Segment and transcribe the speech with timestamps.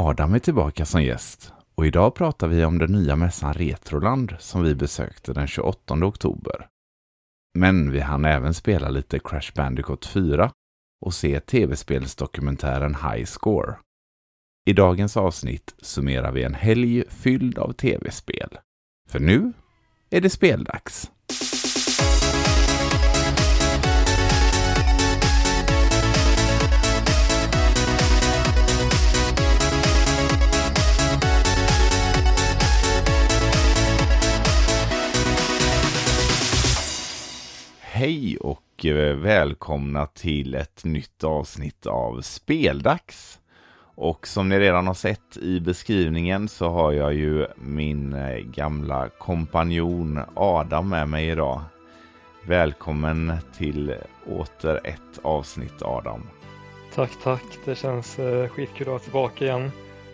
[0.00, 4.62] Adam är tillbaka som gäst och idag pratar vi om den nya mässan Retroland som
[4.62, 6.68] vi besökte den 28 oktober.
[7.58, 10.50] Men vi hann även spela lite Crash Bandicoot 4
[11.00, 13.76] och se tv-spelsdokumentären High Score.
[14.70, 18.58] I dagens avsnitt summerar vi en helg fylld av tv-spel.
[19.08, 19.52] För nu
[20.10, 21.10] är det speldags.
[37.98, 43.38] Hej och eh, välkomna till ett nytt avsnitt av Speldags.
[43.94, 49.08] Och som ni redan har sett i beskrivningen så har jag ju min eh, gamla
[49.08, 51.60] kompanjon Adam med mig idag.
[52.46, 53.94] Välkommen till
[54.26, 56.22] åter ett avsnitt Adam.
[56.94, 57.44] Tack, tack.
[57.64, 59.70] Det känns eh, skitkul att vara tillbaka igen.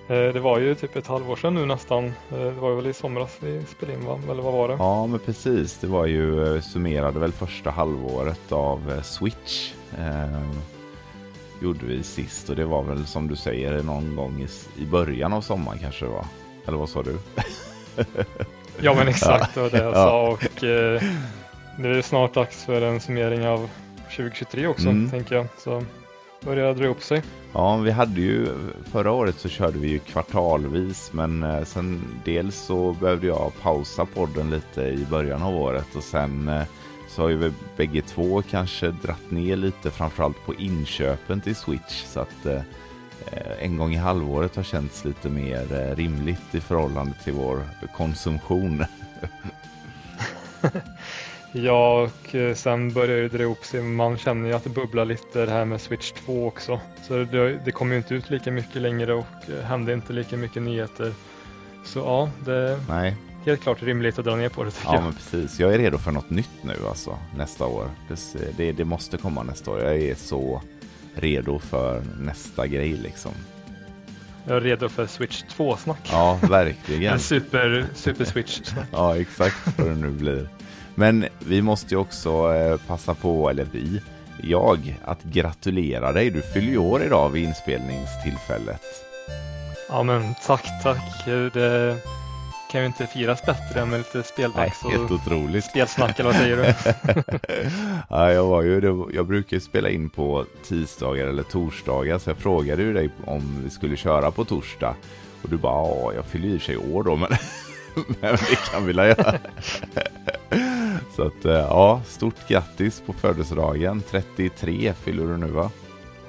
[0.09, 2.05] Eh, det var ju typ ett halvår sedan nu nästan.
[2.07, 4.21] Eh, det var väl i somras vi spelade in va?
[4.31, 4.75] Eller vad var det?
[4.79, 5.79] Ja men precis.
[5.79, 9.73] Det var ju, eh, summerade väl första halvåret av Switch.
[9.99, 10.43] Eh,
[11.63, 15.33] gjorde vi sist och det var väl som du säger någon gång i, i början
[15.33, 16.27] av sommaren kanske det var.
[16.67, 17.19] Eller vad sa du?
[18.81, 19.95] ja men exakt det var det jag ja.
[19.95, 21.03] sa och eh,
[21.79, 23.71] det är snart dags för en summering av
[24.17, 25.11] 2023 också mm.
[25.11, 25.47] tänker jag.
[25.59, 25.83] Så
[26.45, 27.23] börjar dra upp sig.
[27.53, 28.49] Ja, vi hade ju
[28.93, 34.07] förra året så körde vi ju kvartalvis, men eh, sen dels så behövde jag pausa
[34.07, 36.63] podden lite i början av året och sen eh,
[37.09, 42.05] så har ju vi bägge två kanske dratt ner lite, framförallt på inköpen till Switch,
[42.05, 42.61] så att eh,
[43.61, 47.63] en gång i halvåret har känts lite mer rimligt i förhållande till vår
[47.97, 48.85] konsumtion.
[51.57, 53.83] Ja, och eh, sen börjar det dra ihop sig.
[53.83, 56.81] Man känner ju att det bubblar lite det här med Switch 2 också.
[57.09, 60.37] Så det, det kommer ju inte ut lika mycket längre och eh, händer inte lika
[60.37, 61.13] mycket nyheter.
[61.85, 63.17] Så ja, det är Nej.
[63.45, 65.01] helt klart rimligt att dra ner på det tycker ja, jag.
[65.01, 65.61] Ja, men precis.
[65.61, 67.91] Jag är redo för något nytt nu alltså, nästa år.
[68.09, 69.81] Det, det, det måste komma nästa år.
[69.81, 70.63] Jag är så
[71.15, 73.33] redo för nästa grej liksom.
[74.47, 76.09] Jag är redo för Switch 2-snack.
[76.11, 77.19] Ja, verkligen.
[77.21, 78.89] super, super Switch-snack.
[78.93, 80.49] ja, exakt vad det nu blir.
[80.95, 84.01] Men vi måste ju också eh, passa på, eller vi,
[84.43, 86.31] jag, att gratulera dig.
[86.31, 88.83] Du fyller ju år idag vid inspelningstillfället.
[89.89, 91.25] Ja men tack, tack.
[91.27, 91.97] Det
[92.71, 95.65] kan ju inte firas bättre än med lite speldags Nej, helt otroligt.
[95.65, 97.23] spelsnack eller vad säger du?
[98.11, 102.83] ja, jag, var ju, jag brukar spela in på tisdagar eller torsdagar så jag frågade
[102.83, 104.95] ju dig om vi skulle köra på torsdag
[105.43, 107.29] och du bara ja, jag fyller i sig år då men,
[108.21, 109.39] men det kan vi väl göra.
[111.17, 114.03] Så att eh, ja, stort grattis på födelsedagen.
[114.11, 115.71] 33 fyller du nu va?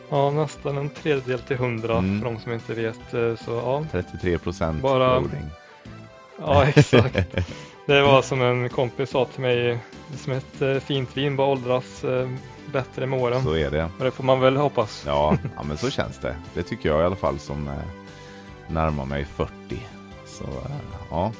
[0.09, 2.21] Ja, nästan en tredjedel till 100 mm.
[2.21, 3.13] för de som inte vet.
[3.13, 3.85] Eh, så, ja.
[3.91, 5.19] 33 procent Bara...
[5.19, 5.49] loading.
[6.39, 7.47] Ja, exakt.
[7.85, 9.79] Det var som en kompis sa till mig,
[10.17, 12.05] som ett eh, fint vin bara åldras
[12.71, 13.43] bättre med åren.
[13.43, 13.89] Så är det.
[13.97, 15.03] Och det får man väl hoppas.
[15.07, 16.35] Ja, ja men så känns det.
[16.53, 17.69] Det tycker jag i alla fall som
[18.67, 19.51] närmar mig 40.
[20.25, 20.45] Så
[21.09, 21.31] ja,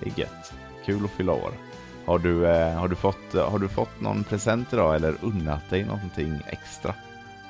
[0.00, 0.52] det är gött.
[0.86, 1.69] Kul att fylla år.
[2.10, 5.84] Har du, eh, har, du fått, har du fått någon present idag eller unnat dig
[5.84, 6.94] någonting extra?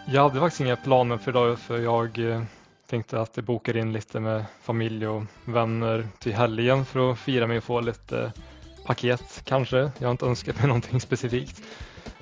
[0.06, 2.42] Jag hade faktiskt inga planer för idag för jag eh,
[2.90, 7.46] tänkte att jag bokar in lite med familj och vänner till helgen för att fira
[7.46, 8.32] mig och få lite
[8.86, 9.90] paket kanske.
[9.98, 11.62] Jag har inte önskat mig någonting specifikt.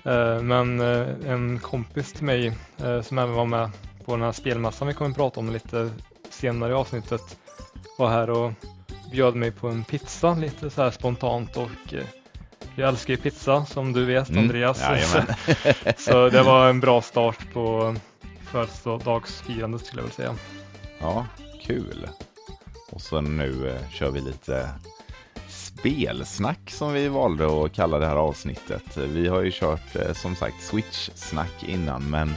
[0.04, 3.70] Eh, men eh, en kompis till mig eh, som även var med
[4.04, 5.90] på den här spelmässan vi kommer att prata om lite
[6.30, 7.38] senare i avsnittet
[7.98, 8.52] var här och
[9.10, 12.04] bjöd mig på en pizza lite så här spontant och eh,
[12.78, 14.42] jag älskar ju pizza som du vet mm.
[14.42, 14.82] Andreas.
[15.96, 17.96] så det var en bra start på
[18.50, 20.34] födelsedagsfirandet skulle jag vilja säga.
[21.00, 21.26] Ja,
[21.62, 22.08] kul.
[22.90, 24.68] Och så nu eh, kör vi lite
[25.48, 28.96] spelsnack som vi valde att kalla det här avsnittet.
[28.96, 32.34] Vi har ju kört eh, som sagt Switch-snack innan men,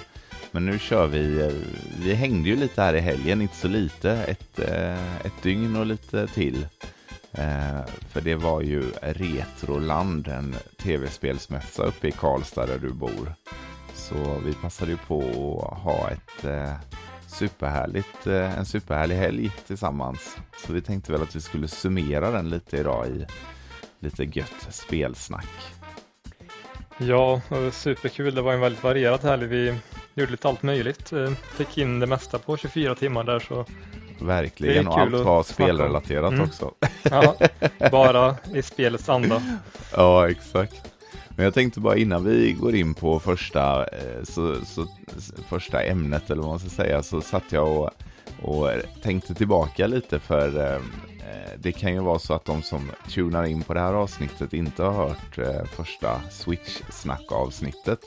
[0.51, 1.51] men nu kör vi, eh,
[2.05, 5.85] vi hängde ju lite här i helgen, inte så lite, ett, eh, ett dygn och
[5.85, 6.65] lite till.
[7.33, 13.33] Eh, för det var ju Retroland, en tv-spelsmässa uppe i Karlstad där du bor.
[13.93, 15.21] Så vi passade ju på
[15.71, 16.73] att ha ett eh,
[17.27, 20.37] superhärligt, eh, en superhärlig helg tillsammans.
[20.65, 23.25] Så vi tänkte väl att vi skulle summera den lite idag i
[23.99, 25.49] lite gött spelsnack.
[26.97, 28.35] Ja, det var superkul.
[28.35, 29.47] Det var en väldigt varierad helg.
[29.47, 29.75] Vi
[30.13, 31.13] gjorde lite allt möjligt.
[31.13, 33.65] Eh, fick in det mesta på 24 timmar där så
[34.21, 36.45] Verkligen, och allt var spelrelaterat mm.
[36.45, 36.71] också.
[37.03, 37.35] Ja,
[37.91, 39.41] bara i spelets anda.
[39.95, 40.91] Ja, exakt.
[41.29, 44.87] Men jag tänkte bara innan vi går in på första, eh, så, så,
[45.49, 47.89] första ämnet eller vad man ska säga så satt jag och
[48.41, 48.69] Och
[49.03, 50.81] tänkte tillbaka lite för eh,
[51.57, 54.83] det kan ju vara så att de som tunar in på det här avsnittet inte
[54.83, 57.99] har hört eh, första Switch-snack-avsnittet.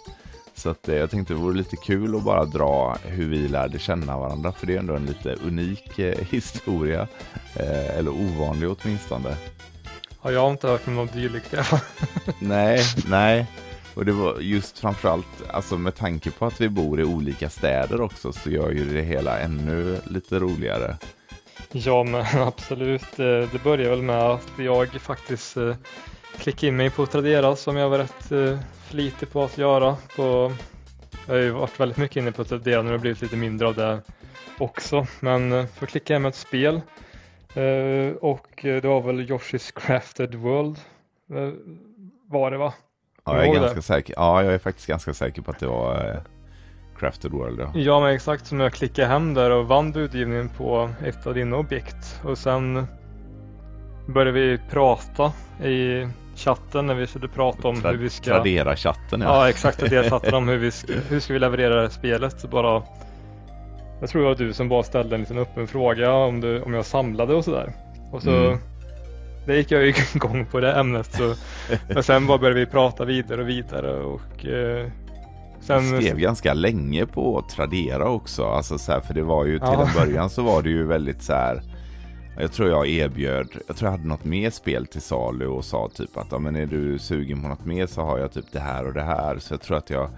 [0.54, 3.78] Så att, eh, jag tänkte det vore lite kul att bara dra hur vi lärde
[3.78, 4.52] känna varandra.
[4.52, 7.08] För det är ändå en lite unik eh, historia.
[7.56, 9.36] Eh, eller ovanlig åtminstone.
[10.22, 11.54] Ja, jag har inte hört något dylikt
[12.38, 13.46] Nej, nej.
[13.94, 18.00] Och det var just framförallt, alltså med tanke på att vi bor i olika städer
[18.00, 20.96] också så gör ju det hela ännu lite roligare.
[21.72, 23.16] Ja, men absolut.
[23.16, 25.56] Det börjar väl med att jag faktiskt
[26.34, 28.58] eh, klickade in mig på Tradera som jag var rätt eh,
[28.88, 29.96] flitig på att göra.
[30.16, 30.52] På,
[31.26, 33.68] jag har ju varit väldigt mycket inne på Tradera nu har det blivit lite mindre
[33.68, 34.02] av det
[34.58, 35.06] också.
[35.20, 36.80] Men för att klicka hem ett spel
[38.20, 40.78] och det var väl Yoshi's Crafted World
[42.28, 42.74] var det va?
[43.24, 44.14] Ja, jag är, ganska säker.
[44.16, 46.22] ja, jag är faktiskt ganska säker på att det var
[46.98, 47.60] Crafted World.
[47.60, 47.72] Ja.
[47.74, 51.56] ja, men exakt som jag klickade hem där och vann budgivningen på ett av dina
[51.56, 52.20] objekt.
[52.24, 52.86] Och sen
[54.06, 55.32] började vi prata
[55.64, 58.30] i chatten när vi skulle prata om Tra hur vi ska...
[58.30, 59.26] Tradera-chatten ja.
[59.26, 59.78] Ja, exakt.
[59.78, 62.50] Tradera-chatten om hur vi ska, hur ska vi leverera det här spelet.
[62.50, 62.82] Bara...
[64.00, 66.74] Jag tror det var du som bara ställde en liten öppen fråga om, du, om
[66.74, 67.72] jag samlade och sådär.
[68.12, 68.58] Och så mm.
[69.46, 71.14] Det gick jag ju igång på det ämnet.
[71.14, 71.34] Så,
[71.88, 74.90] men sen bara började vi prata vidare och vidare och eh,
[75.66, 75.92] Sen...
[75.94, 78.44] Jag skrev ganska länge på Tradera också.
[78.44, 79.86] Alltså så här, för det var ju till ja.
[79.86, 81.62] en början så var det ju väldigt så här.
[82.36, 85.88] Jag tror jag erbjöd, jag tror jag hade något mer spel till salu och sa
[85.94, 88.60] typ att ja, men är du sugen på något mer så har jag typ det
[88.60, 89.38] här och det här.
[89.38, 90.10] Så jag tror att jag,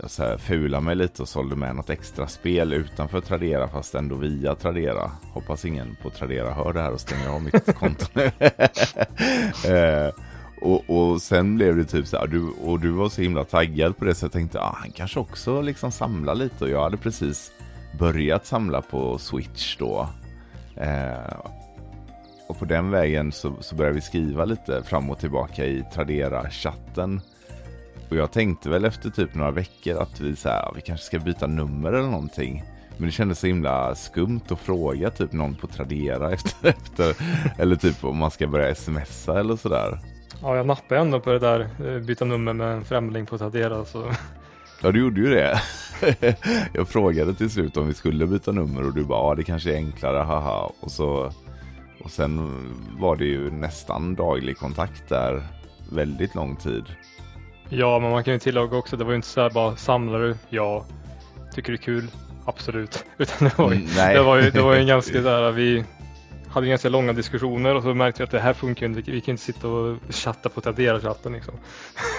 [0.00, 3.94] jag så här, fulade mig lite och sålde med något extra spel utanför Tradera fast
[3.94, 5.10] ändå via Tradera.
[5.32, 8.24] Hoppas ingen på Tradera hör det här och stänger av mitt konto nu.
[9.74, 10.12] eh,
[10.60, 13.96] och, och sen blev det typ så här, du, och du var så himla taggad
[13.96, 16.96] på det så jag tänkte, ah, han kanske också liksom samlar lite och jag hade
[16.96, 17.52] precis
[17.98, 20.08] börjat samla på Switch då.
[20.76, 21.36] Eh,
[22.46, 27.20] och på den vägen så, så började vi skriva lite fram och tillbaka i Tradera-chatten.
[28.10, 31.18] Och jag tänkte väl efter typ några veckor att vi, så här, vi kanske ska
[31.18, 32.64] byta nummer eller någonting.
[32.96, 37.16] Men det kändes så himla skumt att fråga typ någon på Tradera efter, efter
[37.58, 39.98] eller typ om man ska börja smsa eller sådär.
[40.42, 43.84] Ja, jag nappade ändå på det där, eh, byta nummer med en främling på Tradera.
[43.84, 44.12] Så.
[44.82, 45.60] Ja, du gjorde ju det.
[46.72, 49.72] jag frågade till slut om vi skulle byta nummer och du bara, ja det kanske
[49.72, 50.72] är enklare, haha.
[50.80, 51.32] Och, så,
[52.04, 52.50] och sen
[52.98, 55.42] var det ju nästan daglig kontakt där,
[55.92, 56.84] väldigt lång tid.
[57.68, 60.18] Ja, men man kan ju tillägga också, det var ju inte så här bara, samlar
[60.18, 60.36] du?
[60.48, 60.84] Ja.
[61.54, 62.10] Tycker det är kul?
[62.44, 63.04] Absolut.
[63.18, 65.84] Utan det var ju, mm, det var ju, det var ju en ganska där, vi,
[66.48, 69.10] hade ganska långa diskussioner och så märkte vi att det här funkar inte.
[69.10, 71.54] Vi kan inte sitta och chatta på Tradera-chatten liksom.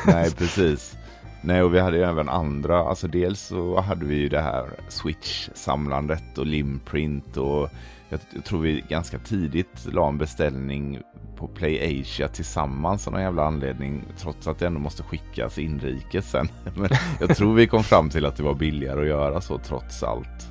[0.05, 0.95] Nej, precis.
[1.41, 4.65] Nej, och vi hade ju även andra, alltså dels så hade vi ju det här
[4.89, 7.69] Switch-samlandet och Limprint och
[8.09, 10.99] jag, jag, tror vi ganska tidigt la en beställning
[11.35, 16.31] på Play Asia tillsammans av någon jävla anledning trots att det ändå måste skickas inrikes
[16.31, 16.47] sen.
[16.75, 16.89] Men
[17.19, 20.47] jag tror vi kom fram till att det var billigare att göra så trots allt.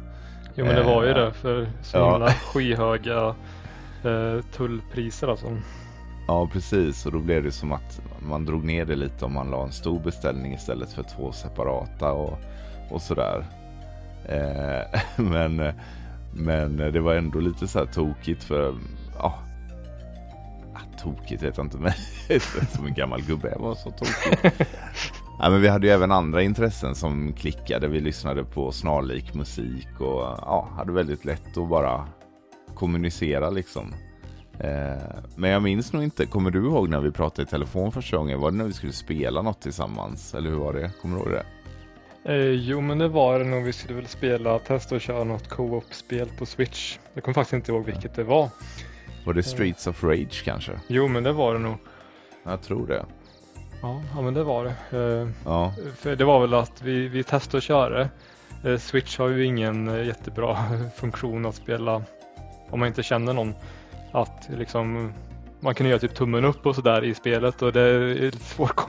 [0.58, 2.32] Jo men det var ju eh, det för så himla ja.
[2.32, 3.34] skyhöga
[4.04, 5.46] eh, tullpriser alltså.
[6.26, 7.06] Ja, precis.
[7.06, 9.72] Och då blev det som att man drog ner det lite om man la en
[9.72, 12.38] stor beställning istället för två separata och,
[12.90, 13.46] och sådär.
[14.28, 15.72] Eh, men,
[16.34, 18.74] men det var ändå lite så här tokigt för,
[19.18, 19.38] ja,
[20.74, 21.92] ah, tokigt vet jag inte, men
[22.70, 24.62] som en gammal gubbe var så tokigt.
[25.38, 27.88] Ja, men vi hade ju även andra intressen som klickade.
[27.88, 32.08] Vi lyssnade på snarlik musik och ja, hade väldigt lätt att bara
[32.74, 33.94] kommunicera liksom.
[34.60, 35.02] Eh,
[35.34, 38.40] men jag minns nog inte, kommer du ihåg när vi pratade i telefon första gången?
[38.40, 40.34] Var det när vi skulle spela något tillsammans?
[40.34, 40.90] Eller hur var det?
[41.02, 41.44] Kommer du ihåg det?
[42.32, 45.48] Eh, jo men det var det nog, vi skulle väl spela, testa att köra något
[45.48, 46.98] co-op-spel på Switch.
[47.14, 48.48] Jag kommer faktiskt inte ihåg vilket det var.
[49.24, 50.72] Var det Streets of Rage kanske?
[50.86, 51.76] Jo men det var det nog.
[52.44, 53.04] Jag tror det.
[53.82, 54.98] Ja, ja men det var det.
[54.98, 55.74] Eh, ja.
[55.96, 58.08] För det var väl att vi, vi testade att köra.
[58.64, 60.56] Eh, Switch har ju ingen eh, jättebra
[60.96, 62.02] funktion att spela
[62.70, 63.54] om man inte känner någon.
[64.16, 65.12] Att liksom
[65.60, 68.80] man kunde göra typ tummen upp och sådär i spelet och det är svårt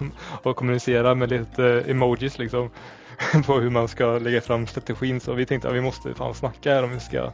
[0.43, 2.69] att kommunicera med lite emojis liksom
[3.45, 5.19] på hur man ska lägga fram strategin.
[5.19, 7.31] Så vi tänkte att vi måste fan snacka här om vi ska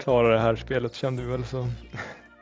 [0.00, 1.68] klara det här spelet kände vi väl så.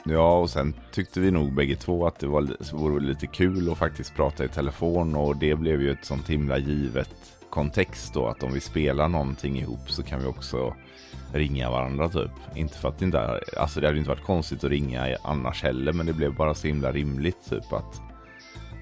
[0.05, 3.79] Ja, och sen tyckte vi nog bägge två att det var, vore lite kul att
[3.79, 8.43] faktiskt prata i telefon och det blev ju ett sånt himla givet kontext då att
[8.43, 10.75] om vi spelar någonting ihop så kan vi också
[11.33, 12.31] ringa varandra typ.
[12.55, 15.93] Inte för att det inte, alltså det hade inte varit konstigt att ringa annars heller
[15.93, 18.01] men det blev bara så himla rimligt typ att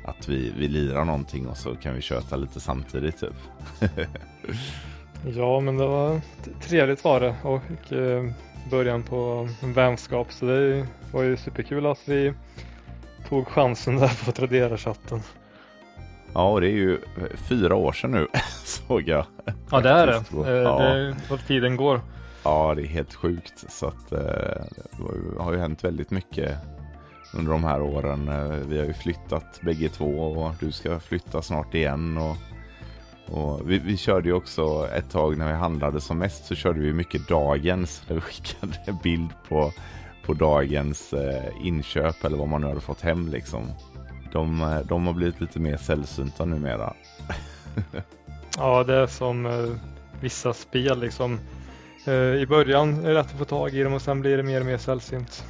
[0.04, 3.34] att vi, vi lirar någonting och så kan vi köta lite samtidigt typ.
[5.36, 6.20] Ja, men det var
[6.60, 8.32] trevligt var det och eh,
[8.70, 12.32] början på en vänskap så det var ju superkul att vi
[13.28, 15.22] tog chansen där på Tradera-chatten.
[16.34, 16.99] Ja, och det är ju
[17.49, 18.26] fyra år sedan nu
[18.64, 19.26] såg jag.
[19.70, 20.50] Ja, det är det.
[20.50, 20.78] Eh, ja.
[20.78, 22.00] Det är vad tiden går.
[22.42, 23.64] Ja, det är helt sjukt.
[23.68, 24.20] Så att, eh,
[25.37, 26.58] det har ju hänt väldigt mycket
[27.34, 28.28] under de här åren.
[28.28, 32.18] Eh, vi har ju flyttat bägge två och du ska flytta snart igen.
[32.18, 32.37] Och,
[33.37, 36.80] och vi, vi, körde ju också ett tag när vi handlade som mest så körde
[36.80, 38.02] vi mycket dagens.
[38.08, 39.72] Där vi skickade en bild på,
[40.26, 41.14] på dagens
[41.62, 43.72] inköp eller vad man nu hade fått hem liksom.
[44.32, 46.94] De, de har blivit lite mer sällsynta numera.
[48.56, 49.76] ja, det är som eh,
[50.20, 51.38] vissa spel liksom.
[52.06, 54.42] Eh, I början är det lätt att få tag i dem och sen blir det
[54.42, 55.44] mer och mer sällsynt.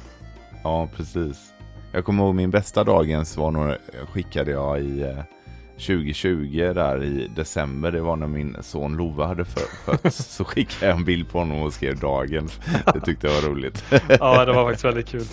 [0.63, 1.53] Ja, precis.
[1.93, 3.75] Jag kommer ihåg min bästa dagens var nog
[4.11, 5.23] skickade jag i eh,
[5.73, 7.91] 2020 där i december.
[7.91, 10.17] Det var när min son Lova hade fötts.
[10.35, 12.59] så skickade jag en bild på honom och skrev dagens.
[12.93, 13.83] Det tyckte jag var roligt.
[14.19, 15.25] ja, det var faktiskt väldigt kul.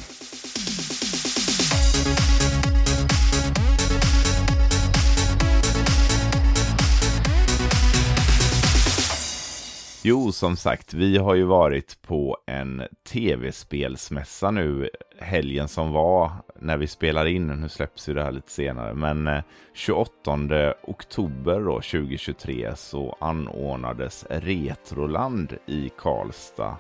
[10.11, 16.77] Jo, som sagt, vi har ju varit på en tv-spelsmässa nu helgen som var när
[16.77, 17.47] vi spelar in.
[17.47, 19.43] Nu släpps ju det här lite senare, men eh,
[19.75, 26.77] 28 oktober då, 2023 så anordnades Retroland i Karlstad.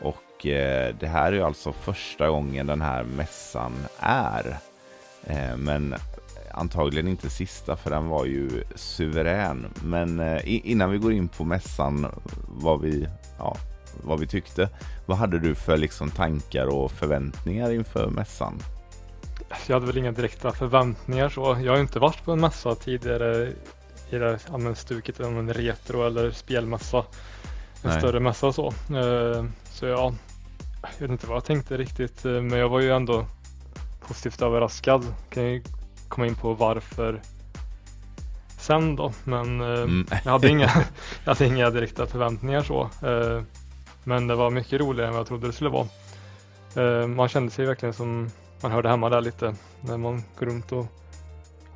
[0.00, 4.56] Och eh, det här är ju alltså första gången den här mässan är.
[5.24, 5.94] Eh, men
[6.54, 9.66] antagligen inte sista för den var ju suverän.
[9.82, 12.06] Men eh, innan vi går in på mässan
[12.48, 13.56] vad vi, ja,
[14.02, 14.68] vad vi tyckte.
[15.06, 18.62] Vad hade du för liksom, tankar och förväntningar inför mässan?
[19.66, 21.58] Jag hade väl inga direkta förväntningar så.
[21.64, 23.52] Jag har inte varit på en mässa tidigare
[24.10, 26.98] i det här stuket, en retro eller spelmässa.
[27.82, 27.98] En Nej.
[27.98, 28.66] större mässa så.
[28.66, 30.14] Eh, så ja,
[30.82, 33.26] jag vet inte vad jag tänkte riktigt eh, men jag var ju ändå
[34.00, 35.06] positivt överraskad.
[35.30, 35.62] Kan ju
[36.08, 37.20] komma in på varför
[38.58, 39.12] sen då.
[39.24, 40.06] Men eh, mm.
[40.24, 40.70] jag, hade inga,
[41.24, 42.80] jag hade inga direkta förväntningar så.
[42.82, 43.42] Eh,
[44.04, 45.88] men det var mycket roligare än vad jag trodde det skulle vara.
[46.76, 50.72] Eh, man kände sig verkligen som man hörde hemma där lite när man går runt
[50.72, 50.86] och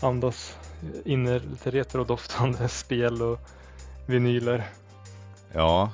[0.01, 0.57] andas
[1.05, 3.41] in i lite retrodoftande spel och
[4.07, 4.65] vinyler.
[5.53, 5.91] Ja,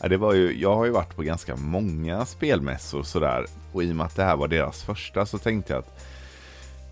[0.00, 3.96] det var ju, jag har ju varit på ganska många spelmässor sådär och i och
[3.96, 6.04] med att det här var deras första så tänkte jag att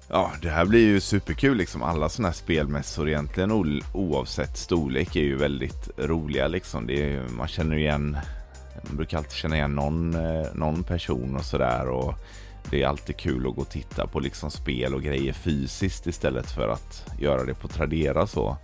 [0.08, 1.82] Ja, det här blir ju superkul liksom.
[1.82, 6.86] Alla sådana här spelmässor egentligen oavsett storlek är ju väldigt roliga liksom.
[6.86, 8.18] Det är, man känner igen,
[8.86, 11.88] man brukar alltid känna igen någon, eh, någon person och sådär.
[11.88, 12.14] Och
[12.70, 16.50] det är alltid kul att gå och titta på liksom spel och grejer fysiskt istället
[16.50, 18.56] för att göra det på Tradera så.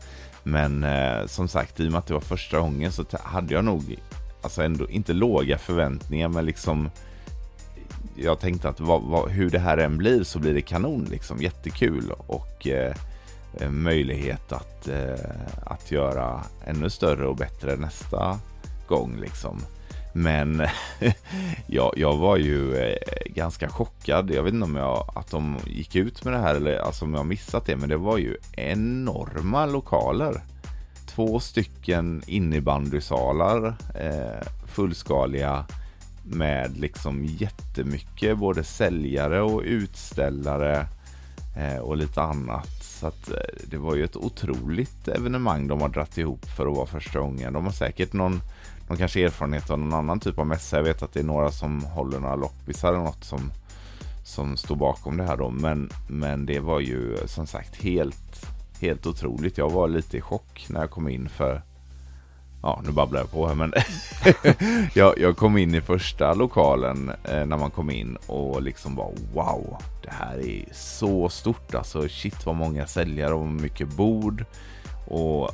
[0.42, 3.64] Men eh, som sagt, i och med att det var första gången så hade jag
[3.64, 3.99] nog,
[4.42, 6.90] alltså ändå inte låga förväntningar men liksom
[8.16, 11.42] jag tänkte att vad, vad, hur det här än blir så blir det kanon liksom.
[11.42, 12.95] Jättekul och eh,
[13.61, 15.31] eh möjlighet att, eh,
[15.66, 18.38] att göra ännu större och bättre nästa
[18.88, 19.62] gång liksom.
[20.12, 20.62] Men
[21.66, 24.31] jag, jag var ju eh, ganska chockad.
[24.31, 27.14] Jag vet inte om jag, att de gick ut med det här eller alltså om
[27.14, 27.76] jag missat det.
[27.76, 30.42] Men det var ju enorma lokaler.
[31.07, 35.64] Två stycken innebandysalar, eh, fullskaliga
[36.24, 40.86] med liksom jättemycket både säljare och utställare
[41.56, 42.82] eh, och lite annat.
[42.82, 46.76] Så att eh, det var ju ett otroligt evenemang de har dratt ihop för att
[46.76, 47.52] vara första gången.
[47.52, 48.40] De har säkert någon,
[48.88, 50.76] någon kanske erfarenhet av någon annan typ av mässa.
[50.76, 53.52] Jag vet att det är några som håller några loppisar eller något som,
[54.24, 55.50] som står bakom det här då.
[55.50, 58.46] Men, men det var ju eh, som sagt helt,
[58.80, 59.58] helt otroligt.
[59.58, 61.62] Jag var lite i chock när jag kom in för
[62.62, 63.73] ja nu babblar jag på här men
[64.95, 69.11] jag, jag, kom in i första lokalen eh, när man kom in och liksom bara
[69.35, 74.45] wow, det här är så stort alltså shit vad många säljare och mycket bord
[75.07, 75.50] och,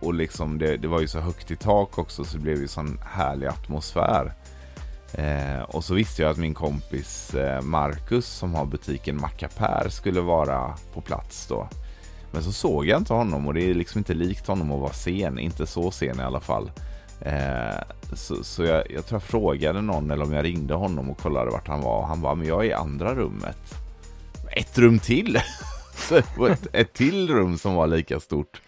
[0.00, 2.68] och liksom det, det var ju så högt i tak också så det blev ju
[2.68, 4.32] sån härlig atmosfär.
[5.14, 10.20] Eh, och så visste jag att min kompis eh, Marcus som har butiken Macapär skulle
[10.20, 11.68] vara på plats då.
[12.32, 14.92] Men så såg jag inte honom och det är liksom inte likt honom att vara
[14.92, 16.70] sen, inte så sen i alla fall.
[17.20, 21.18] Eh, så, så jag, jag, tror jag frågade någon eller om jag ringde honom och
[21.18, 23.74] kollade vart han var och han bara, men jag är i andra rummet.
[24.56, 25.36] Ett rum till!
[26.50, 28.60] ett, ett till rum som var lika stort.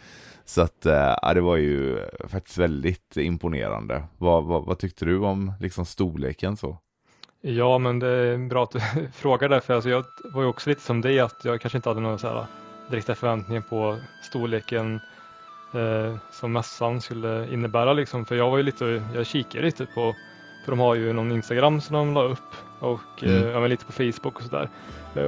[0.45, 4.03] Så att eh, det var ju faktiskt väldigt imponerande.
[4.19, 6.79] Vad, vad, vad, tyckte du om liksom storleken så?
[7.41, 8.81] Ja, men det är bra att du
[9.15, 10.05] frågar det, för alltså jag
[10.35, 12.47] var ju också lite som dig att jag kanske inte hade någon så här
[12.91, 15.01] direkta förväntningar på storleken
[15.75, 18.25] eh, som mässan skulle innebära liksom.
[18.25, 20.15] För jag var ju lite, jag kikade lite på,
[20.65, 23.49] för de har ju någon Instagram som de la upp och mm.
[23.49, 24.69] ja, lite på Facebook och sådär.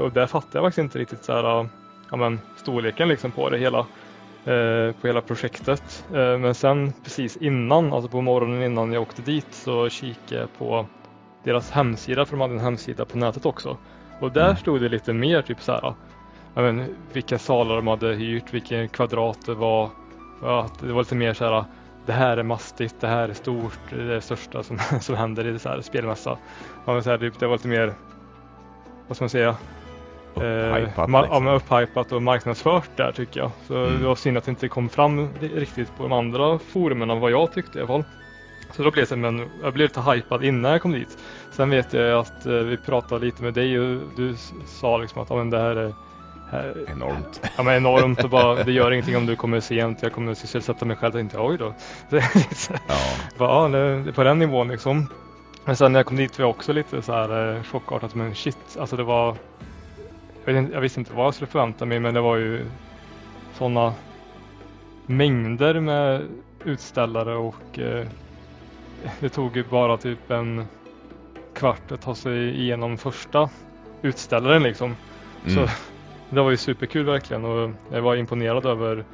[0.00, 1.68] Och där fattade jag faktiskt inte riktigt så här,
[2.10, 3.86] ja, men, storleken liksom på det hela.
[5.00, 6.04] På hela projektet.
[6.10, 10.86] Men sen precis innan, alltså på morgonen innan jag åkte dit så kikade jag på
[11.44, 13.76] deras hemsida, för de hade en hemsida på nätet också.
[14.20, 14.56] Och där mm.
[14.56, 15.94] stod det lite mer typ så här,
[16.62, 19.90] men, vilka salar de hade hyrt, vilken kvadrat det var.
[20.42, 21.64] Ja, det var lite mer så här,
[22.06, 25.46] det här är mastigt, det här är stort, det är det största som, som händer
[25.46, 26.38] i så här spelmässa.
[26.84, 27.94] Ja, så här, typ, det var lite mer,
[29.08, 29.56] vad ska man säga,
[30.36, 31.14] Upphypat, eh, liksom.
[31.44, 33.50] ja, upphypat och marknadsfört där tycker jag.
[33.66, 34.00] Så mm.
[34.00, 37.52] det var synd att det inte kom fram riktigt på de andra forumen vad jag
[37.52, 38.04] tyckte i alla fall.
[38.72, 41.18] Så då blev det men jag blev lite hypad innan jag kom dit.
[41.50, 44.34] Sen vet jag att eh, vi pratade lite med dig och du
[44.66, 45.94] sa liksom att ja, men det här är
[46.88, 47.40] enormt.
[47.56, 50.02] Ja men enormt och bara det gör ingenting om du kommer sent.
[50.02, 51.12] Jag kommer sysselsätta mig själv.
[51.12, 51.74] Tänkte oj då.
[52.10, 52.20] ja.
[53.38, 55.08] Bara, ja, det, på den nivån liksom.
[55.64, 58.34] Men sen när jag kom dit var jag också lite så här eh, chockartat men
[58.34, 58.76] shit.
[58.78, 59.36] Alltså det var
[60.44, 62.66] jag, vet inte, jag visste inte vad jag skulle förvänta mig men det var ju
[63.54, 63.94] sådana
[65.06, 66.22] mängder med
[66.64, 68.06] utställare och eh,
[69.20, 70.66] det tog ju bara typ en
[71.54, 73.50] kvart att ta sig igenom första
[74.02, 74.96] utställaren liksom.
[75.46, 75.54] Mm.
[75.54, 75.72] Så
[76.30, 79.04] det var ju superkul verkligen och jag var imponerad över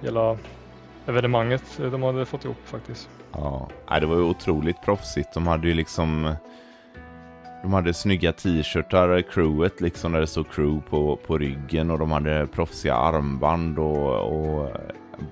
[0.00, 0.38] hela
[1.06, 3.08] evenemanget de hade fått ihop faktiskt.
[3.32, 3.68] Ja,
[4.00, 5.34] det var ju otroligt proffsigt.
[5.34, 6.34] De hade ju liksom
[7.62, 12.12] de hade snygga t-shirtar, crewet liksom där det stod crew på, på ryggen och de
[12.12, 14.70] hade proffsiga armband och, och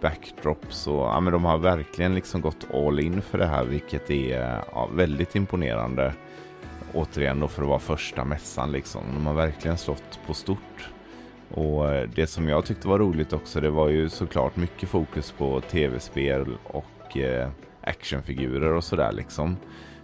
[0.01, 4.11] backdrops och ja, men de har verkligen liksom gått all in för det här vilket
[4.11, 6.15] är ja, väldigt imponerande.
[6.95, 9.03] Återigen då för att vara första mässan liksom.
[9.15, 10.89] De har verkligen slått på stort.
[11.51, 15.33] Och eh, det som jag tyckte var roligt också det var ju såklart mycket fokus
[15.33, 17.49] på tv-spel och eh,
[17.81, 19.57] actionfigurer och sådär liksom.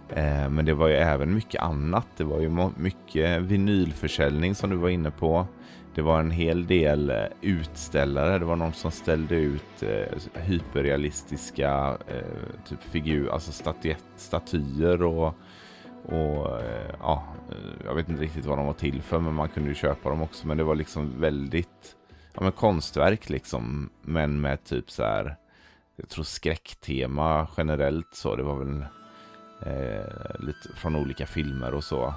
[0.09, 2.07] Eh, men det var ju även mycket annat.
[2.17, 5.47] Det var ju mycket vinylförsäljning som du var inne på.
[5.95, 8.39] Det var en hel del eh, utställare.
[8.39, 13.51] Det var någon som ställde ut eh, hyperrealistiska eh, typ figur, alltså
[14.15, 15.33] statyer och,
[16.05, 17.23] och eh, ja,
[17.85, 20.21] jag vet inte riktigt vad de var till för men man kunde ju köpa dem
[20.21, 20.47] också.
[20.47, 21.95] Men det var liksom väldigt,
[22.33, 23.89] ja men konstverk liksom.
[24.01, 25.35] Men med typ så här,
[25.95, 28.35] jag tror skräcktema generellt så.
[28.35, 28.85] Det var väl
[29.61, 32.13] eh, lite från olika filmer och så.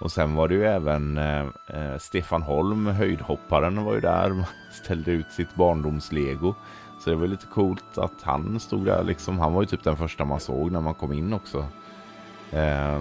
[0.00, 4.44] Och sen var det ju även eh, eh, Stefan Holm, höjdhopparen, var ju där.
[4.72, 6.54] Ställde ut sitt barndomslego.
[7.00, 9.38] Så det var lite coolt att han stod där liksom.
[9.38, 11.66] Han var ju typ den första man såg när man kom in också.
[12.50, 13.00] Eh,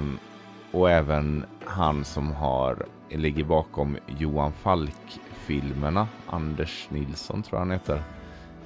[0.72, 6.08] och även han som har, ligger bakom Johan Falk-filmerna.
[6.28, 8.04] Anders Nilsson tror jag han heter.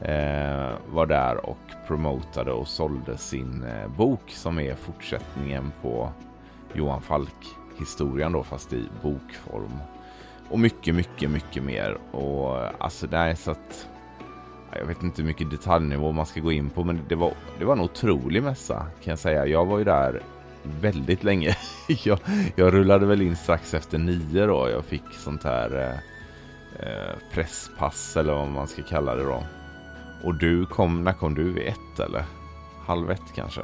[0.01, 6.11] Eh, var där och promotade och sålde sin eh, bok som är fortsättningen på
[6.73, 7.45] Johan Falk
[7.79, 9.77] historien då fast i bokform.
[10.49, 11.97] Och mycket, mycket, mycket mer.
[12.11, 13.87] Och alltså det är så att
[14.71, 17.65] jag vet inte hur mycket detaljnivå man ska gå in på men det var, det
[17.65, 19.45] var en otrolig mässa kan jag säga.
[19.45, 20.21] Jag var ju där
[20.63, 21.58] väldigt länge.
[21.88, 22.19] jag,
[22.56, 24.69] jag rullade väl in strax efter nio då.
[24.69, 29.43] Jag fick sånt här eh, eh, presspass eller vad man ska kalla det då.
[30.23, 31.54] Och du kom, när kom du?
[31.54, 32.26] Vid ett eller?
[32.86, 33.62] Halv ett kanske?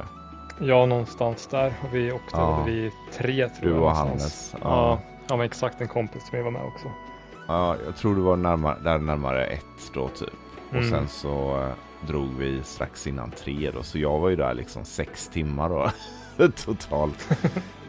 [0.60, 1.74] Ja, någonstans där.
[1.82, 2.64] Och vi åkte ja.
[2.64, 3.80] vid tre tror du jag.
[3.80, 4.54] Du och Hannes.
[4.62, 5.00] Ja.
[5.28, 6.86] ja, men exakt en kompis som var med också.
[7.48, 10.28] Ja, jag tror du var närmare, där närmare ett då typ.
[10.70, 10.82] Mm.
[10.82, 13.82] Och sen så eh, drog vi strax innan tre då.
[13.82, 15.90] Så jag var ju där liksom sex timmar då.
[16.64, 17.28] Totalt.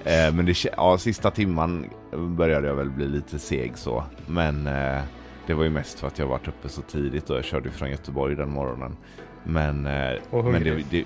[0.03, 4.03] eh, men det, ja, sista timman började jag väl bli lite seg så.
[4.27, 5.01] Men eh,
[5.47, 7.89] det var ju mest för att jag varit uppe så tidigt och jag körde från
[7.89, 8.97] Göteborg den morgonen.
[9.43, 11.05] Men, eh, och men det, det,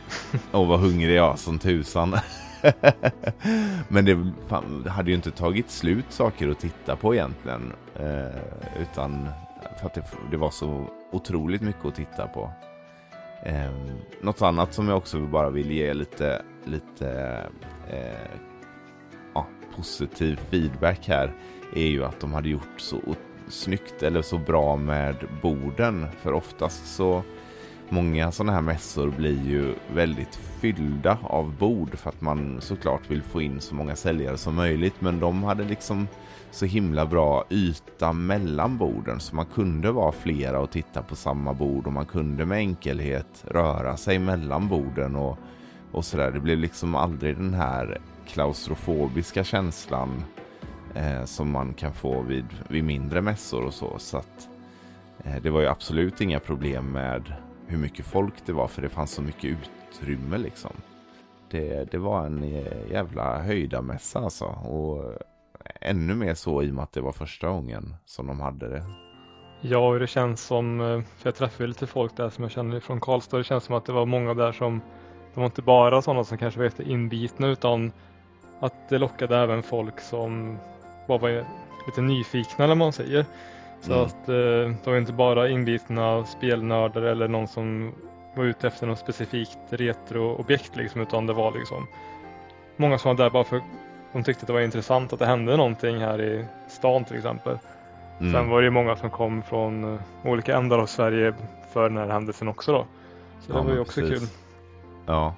[0.52, 2.16] och var hungrig jag som tusan.
[3.88, 7.74] men det, fan, hade ju inte tagit slut saker att titta på egentligen.
[7.96, 9.30] Eh, utan
[9.80, 12.52] för att det, det, var så otroligt mycket att titta på.
[13.46, 13.72] Eh,
[14.22, 17.10] något annat som jag också bara vill ge lite, lite
[17.90, 18.40] eh,
[19.34, 21.34] ja, positiv feedback här
[21.76, 23.00] är ju att de hade gjort så
[23.48, 26.08] snyggt eller så bra med borden.
[26.22, 27.24] För oftast så
[27.90, 33.22] Många sådana här mässor blir ju väldigt fyllda av bord för att man såklart vill
[33.22, 35.02] få in så många säljare som möjligt.
[35.02, 36.08] Men de hade liksom
[36.52, 41.54] så himla bra yta mellan borden så man kunde vara flera och titta på samma
[41.54, 45.38] bord och man kunde med enkelhet röra sig mellan borden och,
[45.92, 46.32] och sådär.
[46.32, 50.24] Det blev liksom aldrig den här klaustrofobiska känslan
[50.96, 54.00] eh, som man kan få vid, vid mindre mässor och så.
[54.00, 54.50] Så att,
[55.24, 57.34] eh, det var ju absolut inga problem med
[57.68, 59.58] hur mycket folk det var för det fanns så mycket
[59.92, 60.72] utrymme liksom.
[61.50, 64.46] Det, det var en eh, jävla höjdarmässa alltså.
[64.46, 65.20] Och eh,
[65.82, 68.84] ännu mer så i och med att det var första gången som de hade det.
[69.62, 72.80] Ja, och det känns som, eh, för jag träffade lite folk där som jag känner
[72.80, 74.82] från Karlstad, det känns som att det var många där som,
[75.34, 77.92] de var inte bara sådana som kanske var inbitna utan
[78.60, 80.58] att det lockade även folk som
[81.08, 81.46] bara var
[81.88, 83.26] lite nyfikna eller man säger.
[83.86, 84.06] Så mm.
[84.06, 87.94] att eh, de var inte bara inbitna spelnördar eller någon som
[88.36, 91.88] var ute efter något specifikt retroobjekt liksom utan det var liksom
[92.76, 93.62] många som var där bara för
[94.14, 97.58] de tyckte att det var intressant att det hände någonting här i stan till exempel.
[98.20, 98.34] Mm.
[98.34, 101.34] Sen var det många som kom från uh, olika ändar av Sverige
[101.74, 102.86] för den här händelsen också då.
[103.40, 104.20] Så ja, det var ju också precis.
[104.20, 104.28] kul.
[105.06, 105.36] Ja.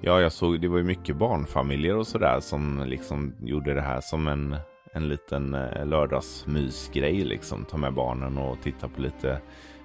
[0.00, 4.00] Ja, jag såg det var ju mycket barnfamiljer och sådär som liksom gjorde det här
[4.00, 4.56] som en,
[4.92, 7.64] en liten eh, lördagsmysgrej liksom.
[7.64, 9.40] Ta med barnen och titta på lite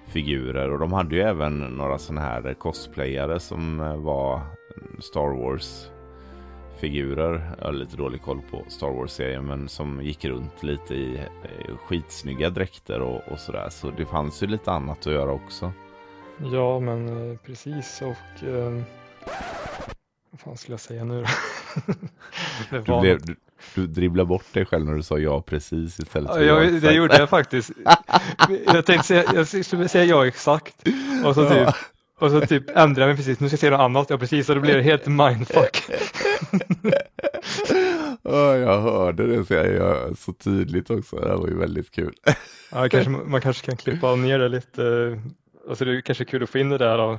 [0.06, 4.40] figurer och de hade ju även några sådana här cosplayare som eh, var
[4.98, 5.90] Star Wars
[6.78, 7.50] figurer.
[7.58, 11.76] Jag har lite dålig koll på Star Wars-serien men som gick runt lite i eh,
[11.76, 13.68] skitsnygga dräkter och, och sådär.
[13.70, 15.72] Så det fanns ju lite annat att göra också.
[16.52, 18.82] Ja men precis och eh,
[20.34, 21.28] vad fan skulle jag säga nu då?
[22.84, 23.20] du, blev,
[23.74, 26.92] du, dribblade bort dig själv när du sa ja precis istället för ja, ja Det
[26.92, 27.70] gjorde jag faktiskt.
[28.66, 30.74] jag tänkte säga, jag skulle säga ja exakt.
[31.24, 31.68] Och så typ,
[32.18, 34.10] och så typ ändrade jag mig precis, nu ska jag säga något annat.
[34.10, 35.82] Ja precis, och då blev det helt mindfuck.
[38.22, 42.14] oh, jag hörde det så, jag, så tydligt också, det var ju väldigt kul.
[42.72, 45.20] ja, kanske, man kanske kan klippa ner det lite,
[45.68, 47.18] alltså det är kanske kul att få in det där då.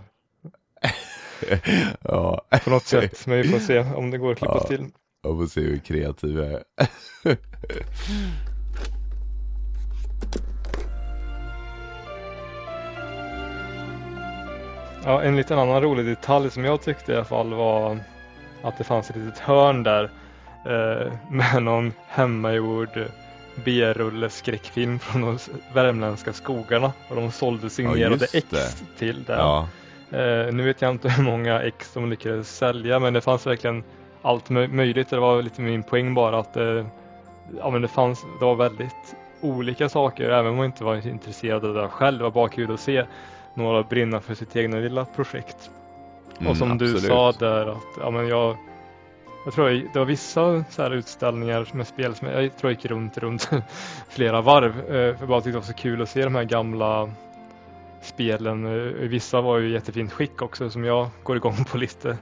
[2.01, 2.41] ja.
[2.63, 4.67] På något sätt, men vi får se om det går att klippa ja.
[4.67, 4.85] till.
[5.23, 6.63] Jag får se hur kreativ jag är.
[15.07, 17.99] Ja, en liten annan rolig detalj som jag tyckte i alla fall var
[18.61, 20.03] att det fanns ett litet hörn där
[20.65, 23.05] eh, med någon hemmagjord
[23.55, 25.37] B-rulle skräckfilm från de
[25.73, 29.37] värmländska skogarna och de sålde signerade ja, ex till där.
[29.37, 29.69] Ja.
[30.11, 33.83] Eh, nu vet jag inte hur många ex de lyckades sälja men det fanns verkligen
[34.21, 35.09] allt möjligt.
[35.09, 36.85] Det var lite min poäng bara att eh,
[37.57, 41.65] ja, men det, fanns, det var väldigt olika saker även om man inte var intresserad
[41.65, 42.17] av det själv.
[42.17, 43.05] Det var bara kul att se
[43.53, 45.69] några brinna för sitt egna lilla projekt.
[46.39, 47.01] Mm, och som absolut.
[47.01, 48.57] du sa där att ja, men jag,
[49.45, 52.71] jag tror jag, det var vissa så här utställningar med spel som jag, jag tror
[52.71, 53.49] jag gick runt, runt
[54.09, 54.79] flera varv.
[54.79, 57.09] Eh, för bara tyckte det var så kul att se de här gamla
[58.05, 58.65] spelen.
[58.65, 62.07] Eh, vissa var ju i jättefint skick också som jag går igång på lite.
[62.07, 62.19] Mm.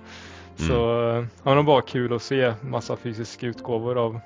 [0.69, 0.73] Så
[1.43, 4.19] ja, det var bara kul att se massa fysiska utgåvor av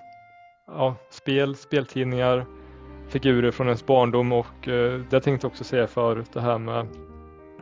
[0.67, 2.45] ja, spel, speltidningar,
[3.07, 6.87] figurer från ens barndom och eh, det tänkte jag också säga förut det här med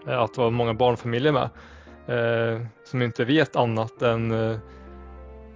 [0.07, 1.49] eh, att det var många barnfamiljer med
[2.07, 4.57] eh, som inte vet annat än eh,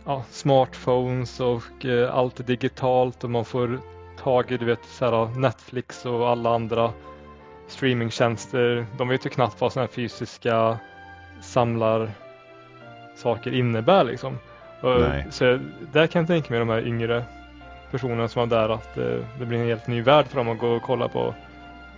[0.06, 3.80] ja, smartphones och eh, allt digitalt och man får
[4.24, 6.94] tag i du vet, så här, Netflix och alla andra
[7.72, 8.86] streamingtjänster.
[8.98, 10.78] De vet ju knappt vad sådana här fysiska
[11.42, 12.12] samlar
[13.16, 14.38] saker innebär liksom.
[14.82, 15.60] Och, så
[15.92, 17.26] där kan jag tänka mig de här yngre
[17.92, 20.60] personerna som var där att eh, det blir en helt ny värld för dem att
[20.60, 21.36] gå och kolla på.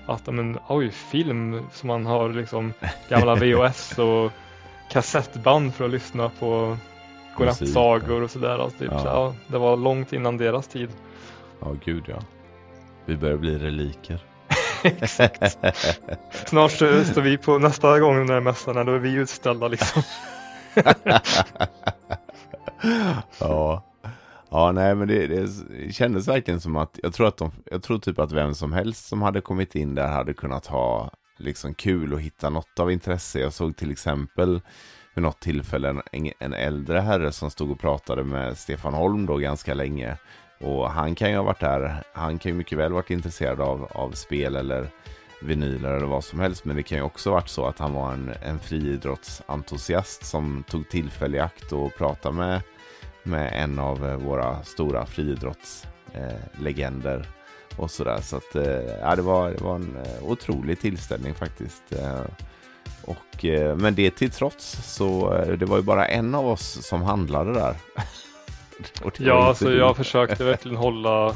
[0.05, 2.73] Att men, oj, film som man har liksom
[3.09, 4.31] gamla VHS och
[4.91, 6.77] kassettband för att lyssna på
[7.37, 8.59] godnattsagor och sådär.
[8.59, 8.99] Alltså, typ, ja.
[8.99, 10.89] Så, ja, det var långt innan deras tid.
[11.59, 12.19] Ja, gud ja.
[13.05, 14.19] Vi börjar bli reliker.
[14.83, 15.57] Exakt.
[16.47, 20.03] Snart står vi på nästa gång den här mässan, då är vi utställda liksom.
[23.39, 23.87] ja.
[24.53, 27.99] Ja, nej, men det, det kändes verkligen som att jag tror att de, jag tror
[27.99, 32.13] typ att vem som helst som hade kommit in där hade kunnat ha liksom kul
[32.13, 33.39] och hitta något av intresse.
[33.39, 34.61] Jag såg till exempel
[35.13, 39.37] vid något tillfälle en, en äldre herre som stod och pratade med Stefan Holm då
[39.37, 40.17] ganska länge.
[40.63, 43.87] Och han kan ju ha varit där, han kan ju mycket väl varit intresserad av,
[43.91, 44.87] av spel eller
[45.41, 46.65] vinyler eller vad som helst.
[46.65, 50.89] Men det kan ju också varit så att han var en, en friidrottsentusiast som tog
[50.89, 52.61] tillfälle i akt och pratade med
[53.23, 57.19] med en av eh, våra stora friidrottslegender.
[57.19, 57.25] Eh,
[57.75, 58.21] och sådär.
[58.21, 61.83] Så att, eh, ja, det, var, det var en eh, otrolig tillställning faktiskt.
[61.91, 62.21] Eh,
[63.01, 63.45] och,
[63.77, 67.75] men det till trots så det var ju bara en av oss som handlade där.
[69.17, 71.35] ja, så jag försökte verkligen hålla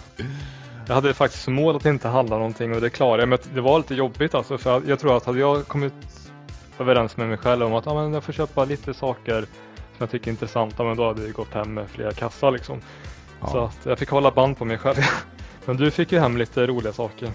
[0.88, 3.30] jag hade faktiskt som mål att inte handla någonting och det klarade jag.
[3.30, 5.94] Men det var lite jobbigt alltså för jag tror att hade jag kommit
[6.80, 10.10] överens med mig själv om att ja, men jag får köpa lite saker som jag
[10.10, 12.82] tycker är intressanta men då hade det gått hem med flera kassar liksom.
[13.42, 13.48] Ja.
[13.48, 14.98] Så att jag fick hålla band på mig själv.
[15.66, 17.30] men du fick ju hem lite roliga saker.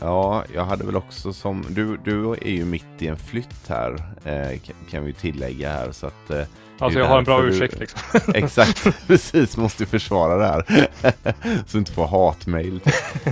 [0.00, 3.92] Ja, jag hade väl också som, du, du är ju mitt i en flytt här,
[4.24, 4.58] eh,
[4.90, 6.42] kan vi tillägga här så att eh,
[6.80, 7.80] Alltså jag har en bra ursäkt du...
[7.80, 8.00] liksom.
[8.34, 10.88] Exakt, precis, måste försvara det här.
[11.42, 12.80] så du inte får hatmail.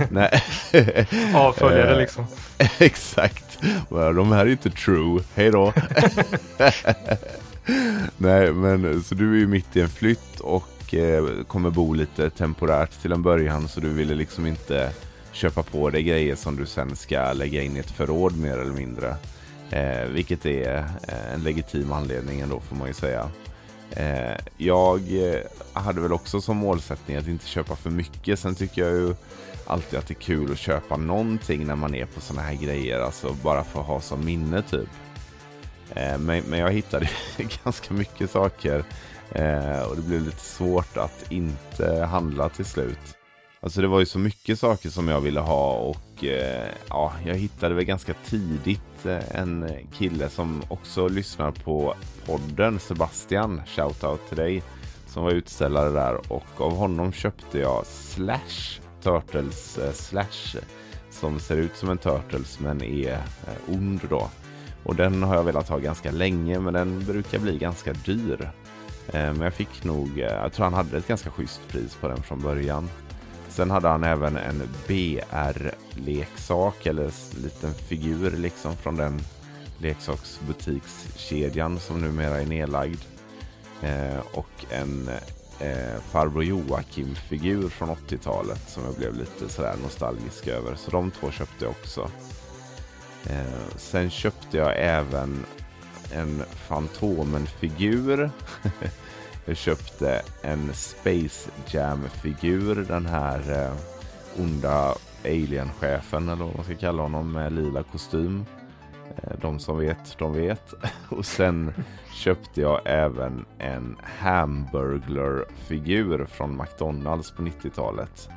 [0.09, 0.43] Nej.
[1.35, 2.25] Avföljare eh, liksom.
[2.79, 3.59] Exakt.
[3.89, 5.73] De här är inte true, hej då.
[8.17, 12.29] Nej, men så du är ju mitt i en flytt och eh, kommer bo lite
[12.29, 14.91] temporärt till en början så du ville liksom inte
[15.37, 18.73] köpa på dig grejer som du sen ska lägga in i ett förråd mer eller
[18.73, 19.15] mindre.
[19.69, 23.29] Eh, vilket är eh, en legitim anledning ändå får man ju säga.
[23.91, 25.41] Eh, jag eh,
[25.73, 28.39] hade väl också som målsättning att inte köpa för mycket.
[28.39, 29.15] Sen tycker jag ju
[29.67, 32.99] alltid att det är kul att köpa någonting när man är på sådana här grejer.
[32.99, 34.89] Alltså bara för att ha som minne typ.
[35.95, 37.09] Eh, men, men jag hittade
[37.63, 38.83] ganska mycket saker.
[39.31, 43.16] Eh, och det blev lite svårt att inte handla till slut.
[43.67, 47.35] Alltså det var ju så mycket saker som jag ville ha och eh, ja, jag
[47.35, 54.37] hittade väl ganska tidigt eh, en kille som också lyssnar på podden, Sebastian, shoutout till
[54.37, 54.63] dig,
[55.07, 60.59] som var utställare där och av honom köpte jag Slash, Turtles eh, Slash,
[61.11, 64.29] som ser ut som en Turtles men är eh, ond då.
[64.83, 68.51] Och den har jag velat ha ganska länge men den brukar bli ganska dyr.
[69.07, 72.07] Eh, men jag fick nog, eh, jag tror han hade ett ganska schysst pris på
[72.07, 72.89] den från början.
[73.57, 79.21] Sen hade han även en BR-leksak eller en liten figur liksom från den
[79.77, 82.99] leksaksbutikskedjan som numera är nedlagd.
[83.81, 85.09] Eh, och en
[85.59, 90.75] eh, farbror Joakim-figur från 80-talet som jag blev lite sådär nostalgisk över.
[90.75, 92.11] Så de två köpte jag också.
[93.29, 95.45] Eh, sen köpte jag även
[96.13, 98.31] en Fantomen-figur
[99.47, 103.73] Jag köpte en Space Jam-figur, den här eh,
[104.41, 108.45] onda alien-chefen eller vad man ska kalla honom med lila kostym.
[109.17, 110.73] Eh, de som vet, de vet.
[111.09, 111.73] Och sen
[112.13, 118.29] köpte jag även en Hamburglar-figur från McDonalds på 90-talet.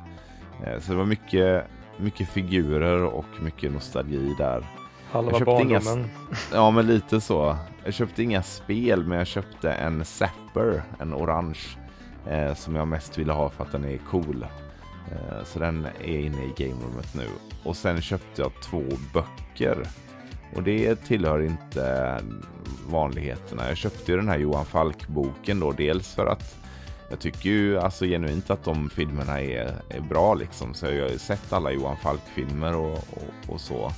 [0.65, 1.65] Eh, så det var mycket,
[1.97, 4.65] mycket figurer och mycket nostalgi där.
[5.11, 5.99] Halva barndomen.
[5.99, 6.07] Inga...
[6.53, 7.57] Ja, men lite så.
[7.83, 11.59] Jag köpte inga spel, men jag köpte en Zapper, en orange,
[12.27, 14.45] eh, som jag mest ville ha för att den är cool.
[15.11, 17.27] Eh, så den är inne i gamerummet nu.
[17.63, 19.87] Och sen köpte jag två böcker.
[20.55, 22.17] Och det tillhör inte
[22.89, 23.67] vanligheterna.
[23.67, 26.55] Jag köpte ju den här Johan Falk-boken då, dels för att
[27.09, 30.73] jag tycker ju alltså genuint att de filmerna är, är bra liksom.
[30.73, 33.91] Så jag har ju sett alla Johan Falk-filmer och, och, och så.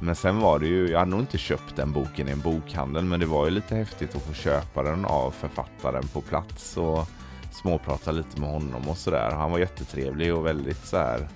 [0.00, 3.04] Men sen var det ju, jag hade nog inte köpt den boken i en bokhandel
[3.04, 7.08] men det var ju lite häftigt att få köpa den av författaren på plats och
[7.52, 9.30] småprata lite med honom och sådär.
[9.30, 11.28] Han var jättetrevlig och väldigt så här,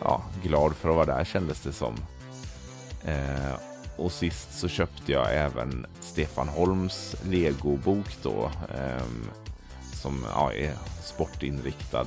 [0.00, 1.94] ja, glad för att vara där kändes det som.
[3.04, 3.54] Eh,
[3.96, 8.50] och sist så köpte jag även Stefan Holms legobok då.
[8.78, 9.02] Eh,
[10.06, 10.72] som ja, är
[11.04, 12.06] sportinriktad.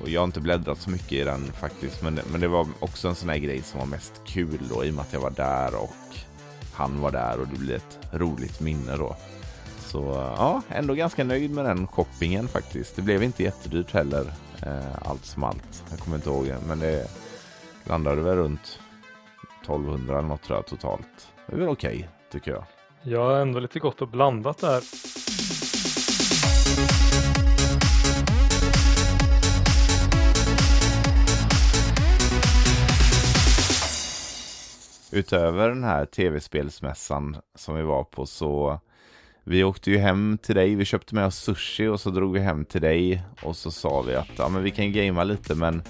[0.00, 2.02] Och jag har inte bläddrat så mycket i den faktiskt.
[2.02, 4.90] Men, men det var också en sån här grej som var mest kul då i
[4.90, 6.16] och med att jag var där och
[6.74, 9.16] han var där och det blev ett roligt minne då.
[9.80, 12.96] Så ja, ändå ganska nöjd med den shoppingen faktiskt.
[12.96, 14.32] Det blev inte jättedyrt heller,
[14.62, 15.84] eh, allt som allt.
[15.90, 17.10] Jag kommer inte ihåg det, men det
[17.84, 18.78] landade väl runt
[19.62, 21.28] 1200 eller något tror jag totalt.
[21.46, 22.64] Det är väl okej, okay, tycker jag.
[23.02, 24.82] Jag har ändå lite gott och blandat där.
[35.18, 38.80] Utöver den här tv-spelsmässan som vi var på så
[39.44, 42.40] vi åkte ju hem till dig, vi köpte med oss sushi och så drog vi
[42.40, 45.82] hem till dig och så sa vi att ja, men vi kan gamea lite men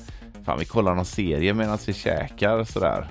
[0.44, 3.08] fan vi kollar någon serie medan vi käkar sådär.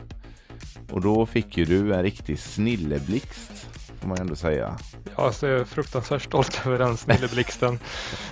[0.92, 4.78] Och då fick ju du en riktig snilleblixt får man ändå säga.
[5.16, 7.80] Ja, alltså jag är fruktansvärt stolt över den snilleblixten.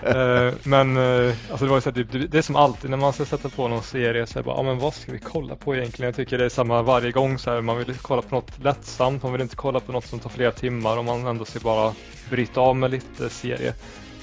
[0.03, 2.97] eh, men eh, alltså det var ju så att det, det, är som alltid när
[2.97, 5.55] man ska sätta på någon serie så är bara, ja men vad ska vi kolla
[5.55, 6.07] på egentligen?
[6.07, 9.23] Jag tycker det är samma varje gång så här, man vill kolla på något lättsamt,
[9.23, 11.93] man vill inte kolla på något som tar flera timmar och man ändå ska bara
[12.29, 13.73] bryta av med lite serie.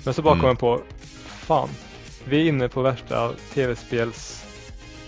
[0.04, 0.40] Men så bara mm.
[0.40, 0.80] kom jag på,
[1.26, 1.68] fan,
[2.24, 4.44] vi är inne på värsta tv-spels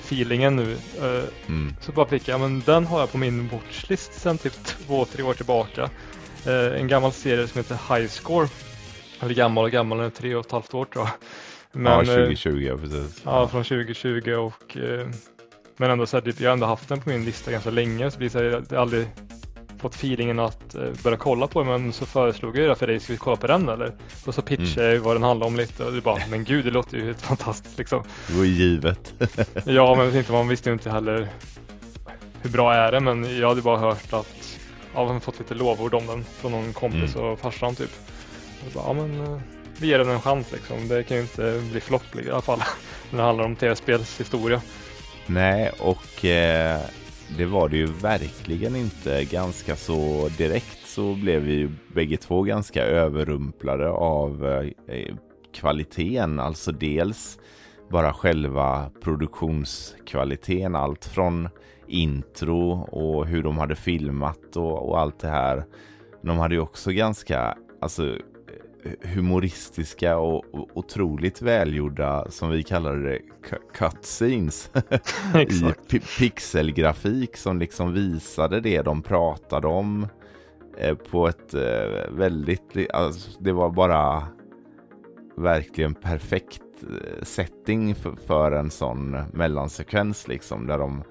[0.04, 0.76] feelingen nu.
[1.02, 1.76] Uh, mm.
[1.80, 5.22] Så bara fick jag, men den har jag på min watchlist sen typ två, tre
[5.22, 5.90] år tillbaka.
[6.46, 8.48] Uh, en gammal serie som heter High Score.
[9.20, 11.12] Eller gammal och gammal, den är tre och ett halvt år tror jag.
[11.72, 13.22] Men, ja, 2020 uh, precis.
[13.24, 14.76] Ja, från 2020 och
[15.76, 18.28] men ändå så här, jag har ändå haft den på min lista ganska länge så
[18.28, 19.06] så här, det aldrig
[19.78, 23.00] fått feelingen att eh, börja kolla på den men så föreslog jag det för dig,
[23.00, 23.92] ska vi kolla på den eller?
[24.26, 24.94] Och så pitchade mm.
[24.94, 27.22] jag vad den handlar om lite och du bara, men gud det låter ju helt
[27.22, 28.02] fantastiskt liksom.
[28.26, 29.14] Det var givet.
[29.64, 31.28] ja men inte, man visste ju inte heller
[32.42, 33.00] hur bra är det?
[33.00, 34.43] Men jag hade bara hört att
[34.94, 37.26] ja, han fått lite lovord om den från någon kompis Mm.
[37.28, 37.90] och farsan typ.
[38.66, 39.40] Och bara, ja men eh,
[39.78, 40.88] vi ger den en chans liksom.
[40.88, 42.62] Det kan ju inte bli flopp i alla fall.
[43.10, 44.60] när det handlar om tv-spels historia.
[45.26, 46.80] Nej, och eh,
[47.38, 49.24] det var det ju verkligen inte.
[49.24, 54.46] Ganska så direkt så blev vi ju bägge två ganska överrumplade av
[54.88, 55.14] eh,
[55.54, 56.40] kvaliteten.
[56.40, 57.38] Alltså dels
[57.90, 60.74] bara själva produktionskvaliteten.
[60.74, 61.48] Allt från
[61.86, 65.64] intro och hur de hade filmat och, och allt det här.
[66.22, 68.16] De hade ju också ganska, alltså
[69.02, 74.70] humoristiska och och otroligt välgjorda, som vi kallade det, cu- cutscenes.
[75.92, 80.08] i pixelgrafik som liksom visade det de pratade om
[80.78, 84.22] eh, på ett eh, väldigt, alltså, det var bara
[85.36, 91.02] verkligen perfekt eh, setting för, för en sån mellansekvens liksom där de,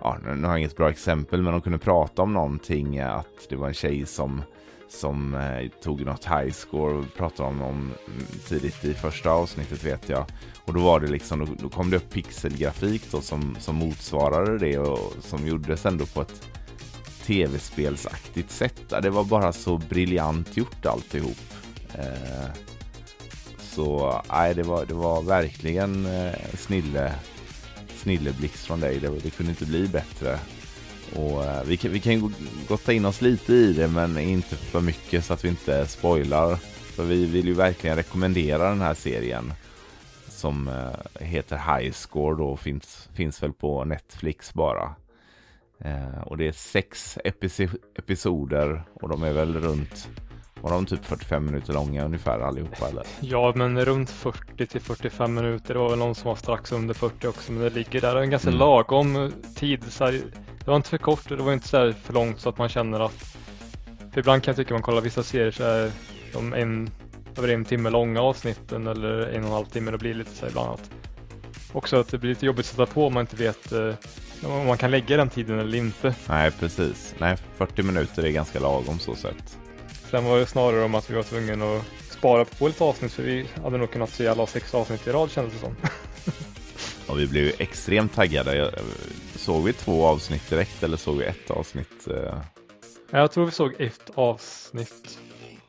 [0.00, 3.56] ja nu har jag inget bra exempel men de kunde prata om någonting att det
[3.56, 4.42] var en tjej som
[4.88, 7.92] som eh, tog något high score och pratade om, om
[8.48, 10.24] tidigt i första avsnittet vet jag.
[10.64, 14.58] Och då var det liksom, då, då kom det upp pixelgrafik då som, som motsvarade
[14.58, 16.42] det och som gjordes ändå på ett
[17.22, 18.92] tv-spelsaktigt sätt.
[19.02, 21.38] Det var bara så briljant gjort alltihop.
[21.94, 22.50] Eh,
[23.58, 27.12] så nej, det var, det var verkligen eh, snille,
[28.06, 29.00] snilleblixt från dig.
[29.00, 30.38] Det, det kunde inte bli bättre.
[31.16, 32.34] Och eh, vi kan, vi kan
[32.68, 36.56] gotta in oss lite i det men inte för mycket så att vi inte spoilar.
[36.96, 39.52] För vi vill ju verkligen rekommendera den här serien.
[40.28, 44.94] Som eh, heter High Score då finns, finns väl på Netflix bara.
[45.78, 47.18] Eh, och det är sex
[47.94, 50.08] episoder och de är väl runt,
[50.66, 53.04] var de typ 45 minuter långa ungefär allihopa eller?
[53.20, 55.74] Ja, men runt 40 till 45 minuter.
[55.74, 58.16] Det var väl någon som var strax under 40 också, men det ligger där.
[58.16, 58.58] En ganska Mm.
[58.60, 59.84] lagom tid.
[59.92, 60.12] Så här,
[60.58, 63.00] det var inte för kort, det var inte så för långt så att man känner
[63.00, 63.36] att...
[64.12, 65.90] För ibland kan jag tycka man kollar vissa serier så är
[66.32, 66.90] de en,
[67.38, 69.90] över en timme långa avsnitten eller en och en halv timme.
[69.90, 70.90] Det blir lite så här ibland att...
[71.72, 73.94] Också att det blir lite jobbigt att sätta på om man inte vet eh,
[74.44, 76.14] om man kan lägga den tiden eller inte.
[76.28, 79.58] Nej precis, nej 40 minuter är ganska lagom så sett.
[80.10, 83.22] Sen var det snarare om att vi var tvungna att spara på lite avsnitt för
[83.22, 85.76] vi hade nog kunnat se alla sex avsnitt i rad kändes det som.
[87.06, 88.74] Och vi blev ju extremt taggade.
[89.36, 92.08] Såg vi två avsnitt direkt eller såg vi ett avsnitt?
[92.10, 92.38] eh?
[93.10, 95.18] Jag tror vi såg ett avsnitt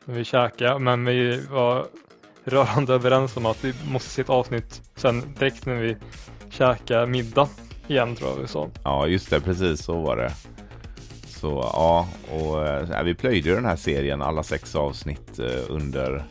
[0.04, 1.86] när vi käkade, men vi var
[2.44, 5.96] rörande överens om att vi måste se ett avsnitt sen direkt när vi
[6.50, 7.48] käkade middag
[7.88, 8.68] igen tror jag vi sa.
[8.84, 10.32] Ja, just det, precis så var det.
[11.40, 15.62] Så ja, och eh, ja, vi plöjde ju den här serien, alla sex avsnitt eh,
[15.68, 16.24] under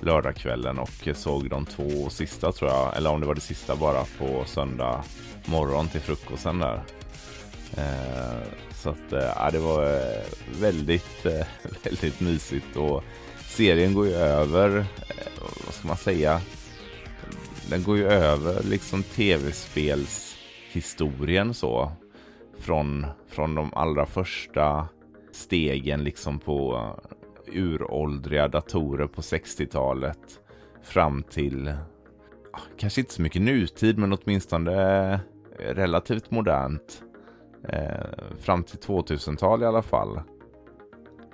[0.00, 4.04] lördagskvällen och såg de två sista tror jag, eller om det var det sista bara
[4.18, 5.04] på söndag
[5.44, 6.82] morgon till frukosten där.
[7.76, 8.42] Eh,
[8.74, 10.02] så att ja, det var
[10.60, 11.24] väldigt,
[11.82, 13.04] väldigt mysigt och
[13.48, 14.86] serien går ju över,
[15.66, 16.40] vad ska man säga,
[17.68, 21.92] den går ju över liksom tv-spelshistorien så
[22.64, 24.88] från, från de allra första
[25.32, 26.88] stegen liksom på
[27.46, 30.40] uråldriga datorer på 60-talet
[30.82, 31.74] fram till
[32.76, 35.20] kanske inte så mycket nutid, men åtminstone
[35.58, 37.02] relativt modernt.
[37.68, 40.20] Eh, fram till 2000-tal i alla fall.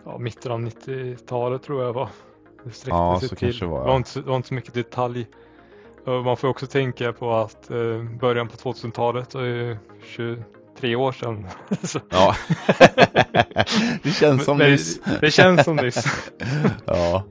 [0.05, 2.09] Ja, mitten av 90-talet tror jag var.
[2.65, 3.39] Det ja, så till.
[3.39, 3.87] kanske var det.
[3.87, 5.27] Var inte, var inte så mycket detalj.
[6.05, 10.45] Man får också tänka på att eh, början på 2000-talet är 20,
[10.79, 11.47] tre år sedan.
[12.11, 12.37] ja,
[14.03, 15.01] det känns som nyss.
[15.21, 16.05] det känns som nyss.
[16.85, 17.25] ja.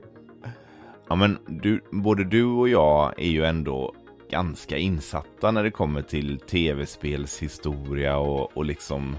[1.08, 3.94] ja, men du, både du och jag är ju ändå
[4.30, 9.16] ganska insatta när det kommer till tv-spelshistoria och, och liksom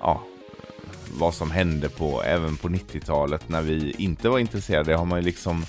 [0.00, 0.22] ja,
[1.18, 4.90] vad som hände på, även på 90-talet när vi inte var intresserade.
[4.90, 5.64] Det har man ju liksom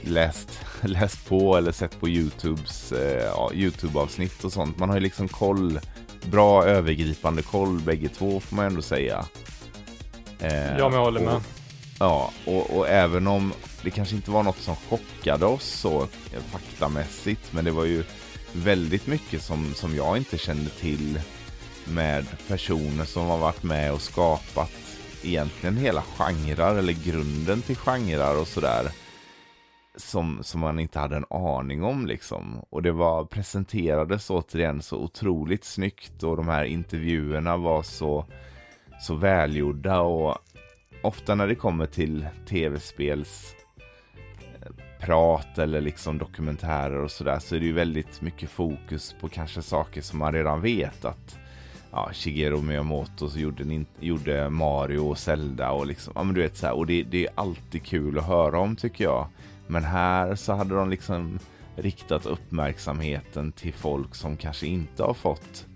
[0.00, 4.78] läst, läst på eller sett på YouTubes, eh, ja, YouTube-avsnitt och sånt.
[4.78, 5.80] Man har ju liksom koll
[6.26, 9.24] bra övergripande koll bägge två får man ändå säga.
[10.40, 11.40] Eh, jag håller och- med.
[11.98, 16.40] Ja, och, och även om det kanske inte var något som chockade oss så eh,
[16.52, 18.04] faktamässigt, men det var ju
[18.52, 21.20] väldigt mycket som, som jag inte kände till
[21.84, 24.70] med personer som har varit med och skapat
[25.22, 28.90] egentligen hela genrer eller grunden till genrer och sådär.
[29.96, 32.64] Som, som man inte hade en aning om liksom.
[32.70, 38.24] Och det var presenterades återigen så otroligt snyggt och de här intervjuerna var så,
[39.00, 40.38] så välgjorda och
[41.02, 43.54] ofta när det kommer till tv-spels
[44.62, 49.28] eh, prat eller liksom dokumentärer och sådär så är det ju väldigt mycket fokus på
[49.28, 51.38] kanske saker som man redan vet att
[51.90, 56.56] ja, Shigeru Miyamoto så gjorde, gjorde Mario och Zelda och liksom, ja men du vet
[56.56, 59.26] så här, och det, det är alltid kul att höra om tycker jag.
[59.66, 61.38] Men här så hade de liksom
[61.76, 65.66] riktat uppmärksamheten till folk som kanske inte har fått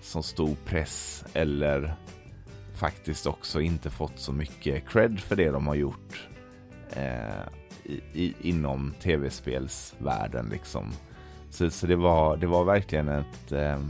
[0.00, 1.94] så stor press eller
[2.74, 6.28] faktiskt också inte fått så mycket cred för det de har gjort
[6.90, 7.42] eh,
[7.84, 10.92] i, i, inom tv-spelsvärlden liksom.
[11.50, 13.80] Så, så det, var, det var verkligen ett, eh,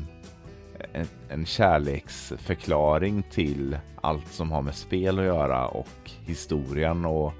[0.92, 7.32] en, en kärleksförklaring till allt som har med spel att göra och historien och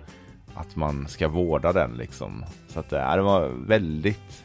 [0.60, 2.44] att man ska vårda den liksom.
[2.68, 4.44] Så att äh, det var väldigt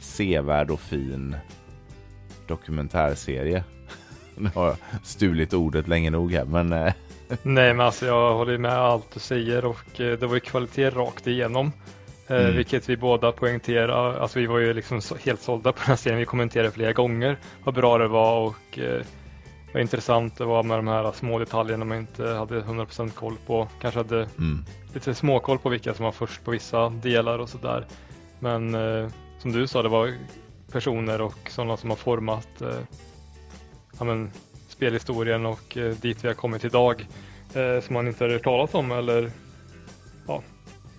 [0.00, 1.36] sevärd och fin
[2.46, 3.64] dokumentärserie.
[4.40, 6.92] Nu har jag stulit ordet länge nog här men äh.
[7.42, 10.90] Nej men alltså jag håller med allt du säger och eh, det var ju kvalitet
[10.90, 11.72] rakt igenom.
[12.26, 12.56] Eh, mm.
[12.56, 14.20] Vilket vi båda poängterar.
[14.20, 16.18] Alltså vi var ju liksom helt sålda på den här serien.
[16.18, 18.78] Vi kommenterade flera gånger vad bra det var och
[19.72, 23.68] vad intressant det var med de här små detaljerna man inte hade 100% koll på.
[23.80, 24.64] Kanske hade mm.
[24.94, 27.86] lite småkoll på vilka som var först på vissa delar och sådär.
[28.38, 29.08] Men eh,
[29.38, 30.14] som du sa, det var
[30.72, 32.78] personer och sådana som har format eh,
[33.98, 34.30] ja, men,
[34.68, 37.06] spelhistorien och eh, dit vi har kommit idag
[37.54, 39.30] eh, som man inte har hört talas om eller
[40.26, 40.42] ja,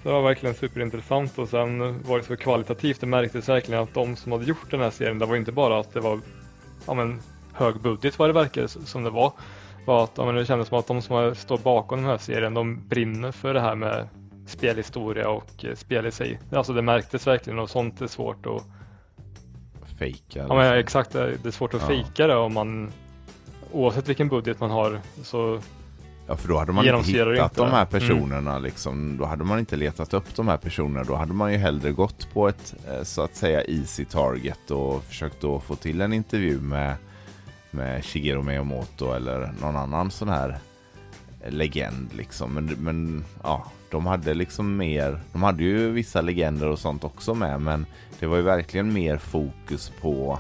[0.04, 3.02] det var verkligen superintressant och sen var det så kvalitativt.
[3.02, 5.80] Det märktes verkligen att de som hade gjort den här serien, det var inte bara
[5.80, 6.20] att det var
[6.88, 7.22] ja, men,
[7.54, 9.34] hög budget vad det verkar som det var.
[9.86, 12.54] var att, ja, men det kändes som att de som står bakom den här serien,
[12.54, 14.08] de brinner för det här med
[14.48, 16.40] spelhistoria och eh, spel i sig.
[16.52, 18.64] Alltså det märktes verkligen och sånt är svårt att
[20.00, 20.46] fejka.
[20.48, 21.88] Ja men exakt, det är svårt att ja.
[21.88, 22.92] fejka det om man
[23.72, 25.60] oavsett vilken budget man har så
[26.30, 27.62] Ja, för då hade man inte hittat inte.
[27.62, 27.88] de här mm.
[27.88, 28.52] personerna.
[28.52, 28.64] Mm.
[28.64, 29.18] Liksom.
[29.18, 31.04] Då hade man inte letat upp de här personerna.
[31.04, 35.04] Då hade man ju hellre gått på ett eh, så att säga easy target och
[35.04, 36.96] försökt då få till en intervju med,
[37.72, 40.58] med Shigeru Miyamoto eller någon annan sån här
[41.48, 42.14] legend.
[42.14, 42.54] Liksom.
[42.54, 45.20] Men, men ja, de hade liksom mer.
[45.32, 47.86] De hade ju vissa legender och sånt också med, men
[48.20, 50.40] det var ju verkligen mer fokus på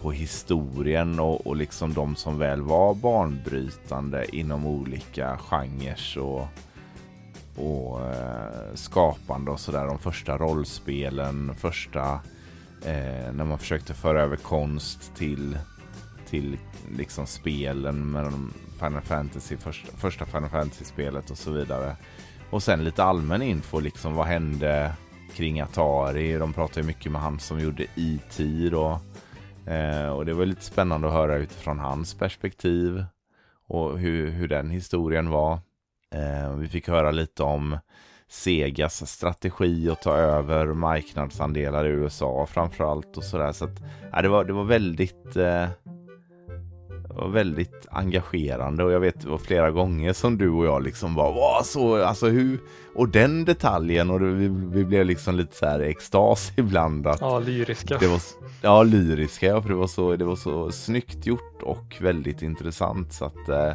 [0.00, 6.46] på historien och, och liksom de som väl var banbrytande inom olika genrer och,
[7.56, 9.86] och eh, skapande och sådär.
[9.86, 12.12] De första rollspelen, första
[12.84, 15.58] eh, när man försökte föra över konst till,
[16.30, 16.58] till
[16.96, 21.96] liksom spelen med de Final Fantasy, första, första Final Fantasy-spelet och så vidare.
[22.50, 24.92] Och sen lite allmän info, liksom vad hände
[25.34, 26.38] kring Atari?
[26.38, 28.68] De pratade mycket med han som gjorde E.T.
[28.70, 29.00] då.
[29.66, 33.04] Eh, och det var lite spännande att höra utifrån hans perspektiv
[33.66, 35.52] och hur, hur den historien var.
[36.14, 37.78] Eh, vi fick höra lite om
[38.28, 43.52] Segas strategi att ta över marknadsandelar i USA framförallt och sådär.
[43.52, 45.68] Så att, ja, det, var, det var väldigt eh,
[47.14, 51.14] var väldigt engagerande och jag vet det var flera gånger som du och jag liksom
[51.14, 52.58] var Åh, så, alltså hur,
[52.94, 57.06] och den detaljen och det, vi, vi blev liksom lite så här extas ibland.
[57.06, 57.98] Att ja, lyriska.
[57.98, 58.20] Det var,
[58.62, 63.12] ja, lyriska, ja, för det var, så, det var så snyggt gjort och väldigt intressant
[63.12, 63.72] så att eh,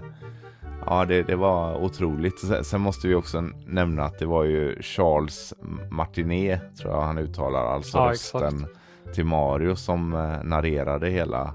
[0.86, 2.40] Ja, det, det var otroligt.
[2.40, 5.54] Sen, sen, måste vi också nämna att det var ju Charles
[5.90, 9.16] Martinet, tror jag han uttalar, alltså ja, rösten exakt.
[9.16, 11.54] till Mario som eh, narrerade hela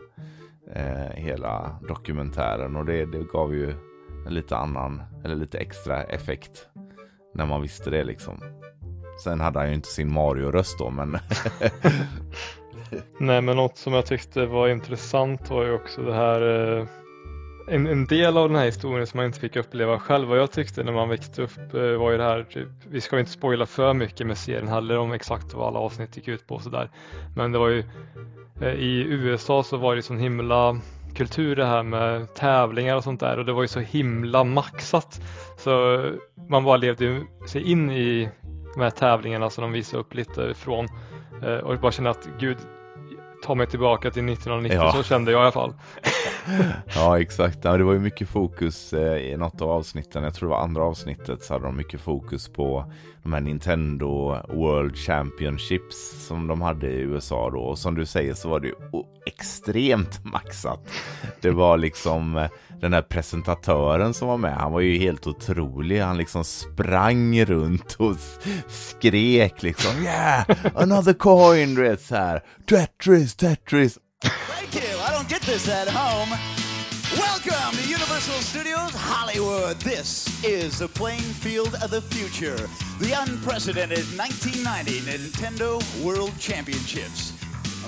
[0.74, 3.74] eh, hela dokumentären och det, det gav ju
[4.26, 6.68] en lite annan eller lite extra effekt
[7.34, 8.40] när man visste det liksom.
[9.24, 11.10] Sen hade han ju inte sin Mario-röst då men
[13.20, 16.86] Nej men något som jag tyckte var intressant var ju också det här eh,
[17.68, 20.50] en, en, del av den här historien som man inte fick uppleva själv vad jag
[20.50, 23.66] tyckte när man växte upp eh, var ju det här, typ, vi ska inte spoila
[23.66, 26.90] för mycket med serien heller om exakt vad alla avsnitt gick ut på och sådär.
[27.36, 27.84] Men det var ju
[28.62, 30.80] i USA så var det sån himla
[31.14, 35.20] kultur det här med tävlingar och sånt där och det var ju så himla maxat.
[35.58, 36.04] Så
[36.48, 38.28] man bara levde sig in i
[38.74, 40.88] de här tävlingarna som de visade upp lite ifrån
[41.42, 42.56] eh, och bara kände att gud,
[43.42, 44.92] ta mig tillbaka till 1990, ja.
[44.92, 45.74] så kände jag i alla fall.
[46.94, 50.54] ja exakt, det var ju mycket fokus eh, i något av avsnitten, jag tror det
[50.54, 52.92] var andra avsnittet så hade de mycket fokus på
[53.22, 58.34] de här Nintendo World Championships som de hade i USA då och som du säger
[58.34, 58.74] så var det ju
[59.26, 60.80] extremt maxat.
[61.40, 62.50] Det var liksom eh,
[62.80, 66.00] den här presentatören som var med, han var ju helt otrolig.
[66.00, 68.16] Han liksom sprang runt och
[68.68, 70.44] skrek liksom yeah,
[70.74, 72.42] another coin, du vet så här.
[72.66, 73.98] Tetris, Tetris.
[74.22, 76.36] Thank you, I don't get this at home.
[77.16, 77.79] Welcome
[78.20, 79.80] Universal Studios Hollywood.
[79.80, 82.68] This is the playing field of the future.
[82.98, 87.32] The unprecedented 1990 Nintendo World Championships.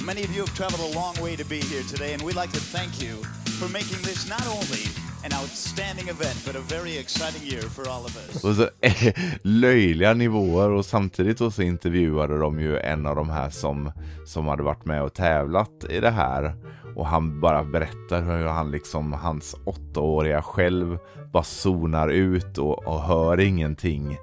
[0.03, 2.51] Many of you have traveled a long way to be here today, and we'd like
[2.53, 3.17] to thank you
[3.61, 4.89] for making this not only
[5.25, 8.45] an outstanding event, but a very exciting year for all of us.
[8.45, 8.69] Och så
[9.43, 13.93] löjliga nivåer och samtidigt så intervjuade de ju en av de här som,
[14.27, 16.55] som hade varit med och tävlat i det här.
[16.97, 20.99] Och han bara berättar hur han liksom, hans åttaåriga själv
[21.33, 24.19] bara zonar ut och, och hör ingenting.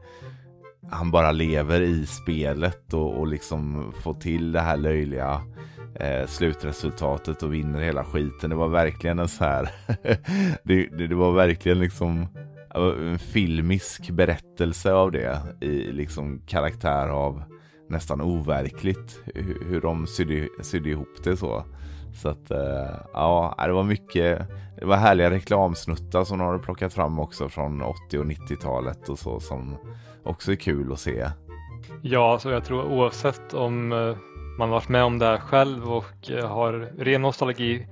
[0.91, 5.41] Han bara lever i spelet och, och liksom får till det här löjliga
[5.95, 8.49] eh, slutresultatet och vinner hela skiten.
[8.49, 9.69] Det var verkligen en så här,
[10.63, 12.27] det, det, det, var verkligen liksom
[12.75, 17.43] en filmisk berättelse av det i liksom karaktär av
[17.89, 21.65] nästan overkligt hur, hur de sydde, sydde ihop det så.
[22.13, 24.47] Så att eh, ja, äh, det var mycket,
[24.79, 29.19] det var härliga reklamsnuttar som de hade plockat fram också från 80 och 90-talet och
[29.19, 29.77] så som
[30.23, 31.29] också är kul att se.
[32.01, 34.15] Ja, så jag tror oavsett om eh,
[34.57, 37.87] man varit med om det här själv och eh, har ren nostalgi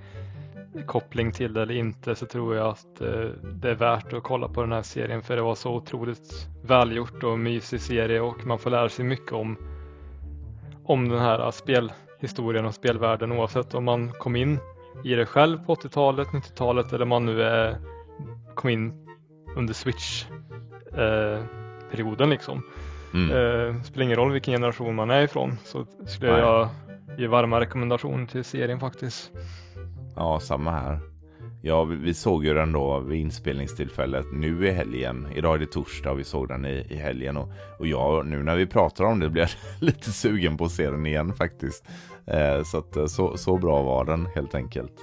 [0.85, 2.95] koppling till det eller inte så tror jag att
[3.43, 7.23] det är värt att kolla på den här serien för det var så otroligt välgjort
[7.23, 9.57] och mysig serie och man får lära sig mycket om,
[10.83, 14.59] om den här spel historien och spelvärlden oavsett om man kom in
[15.03, 17.77] i det själv på 80-talet, 90-talet eller man nu är,
[18.55, 19.07] kom in
[19.55, 22.63] under Switch-perioden eh, liksom.
[23.13, 23.31] Mm.
[23.31, 26.41] Eh, spelar ingen roll vilken generation man är ifrån så skulle Nej.
[26.41, 26.69] jag
[27.17, 29.31] ge varma rekommendationer till serien faktiskt.
[30.15, 30.99] Ja, samma här.
[31.67, 35.27] Ja, vi, såg ju den då vid inspelningstillfället nu i helgen.
[35.35, 37.37] Idag är det torsdag och vi såg den i, i helgen.
[37.37, 37.49] Och,
[37.79, 39.49] och jag, nu när vi pratar om det blir jag
[39.87, 41.85] lite sugen på att se den igen faktiskt.
[42.27, 44.93] Eh, så, att, eh, så, så bra var den helt enkelt.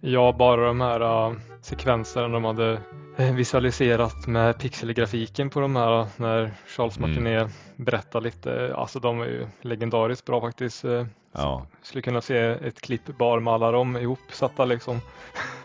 [0.00, 2.80] Ja, bara de här uh, sekvenserna de hade
[3.20, 7.10] uh, visualiserat med pixelgrafiken på de här när Charles mm.
[7.10, 8.74] Martinet berättar lite.
[8.76, 10.84] Alltså de är ju legendariskt bra faktiskt.
[11.32, 11.66] Ja.
[11.82, 15.00] Skulle kunna se ett klipp bara med alla dem ihopsatta liksom.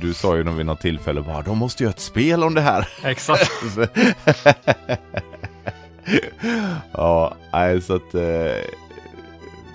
[0.00, 2.88] Du sa ju vid något tillfälle bara, de måste göra ett spel om det här.
[3.04, 3.50] Exakt.
[6.92, 8.54] ja, nej så att eh,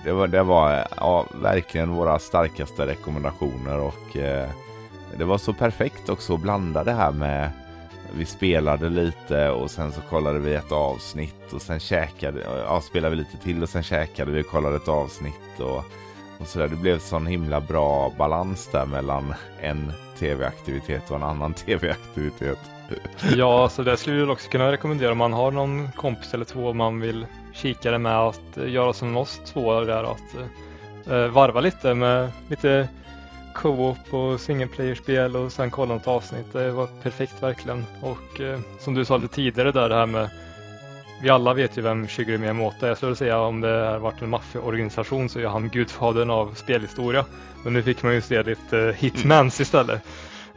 [0.04, 4.50] det var, det var ja, verkligen våra starkaste rekommendationer och eh,
[5.18, 7.50] det var så perfekt också att blanda det här med
[8.14, 13.16] vi spelade lite och sen så kollade vi ett avsnitt och sen käkade, ja, spelade
[13.16, 15.84] vi lite till och sen käkade vi och kollade ett avsnitt och,
[16.38, 16.68] och sådär.
[16.68, 22.58] Det blev sån himla bra balans där mellan en tv-aktivitet och en annan tv-aktivitet.
[23.36, 26.72] Ja, så det skulle jag också kunna rekommendera om man har någon kompis eller två
[26.72, 30.36] man vill kika det med att eh, göra som oss två där att
[31.10, 32.88] uh, varva lite med lite
[33.54, 36.52] co-op och single player-spel och sen kolla något avsnitt.
[36.52, 37.84] Det var perfekt verkligen.
[38.02, 40.30] Och uh, som du sa lite tidigare där det här med
[41.20, 42.88] vi alla vet ju vem Shigeru Miyamoto är.
[42.88, 47.24] Jag skulle säga om det har varit en maffiaorganisation så är han gudfadern av spelhistoria.
[47.64, 50.02] Men nu fick man ju se lite uh, hitmans istället.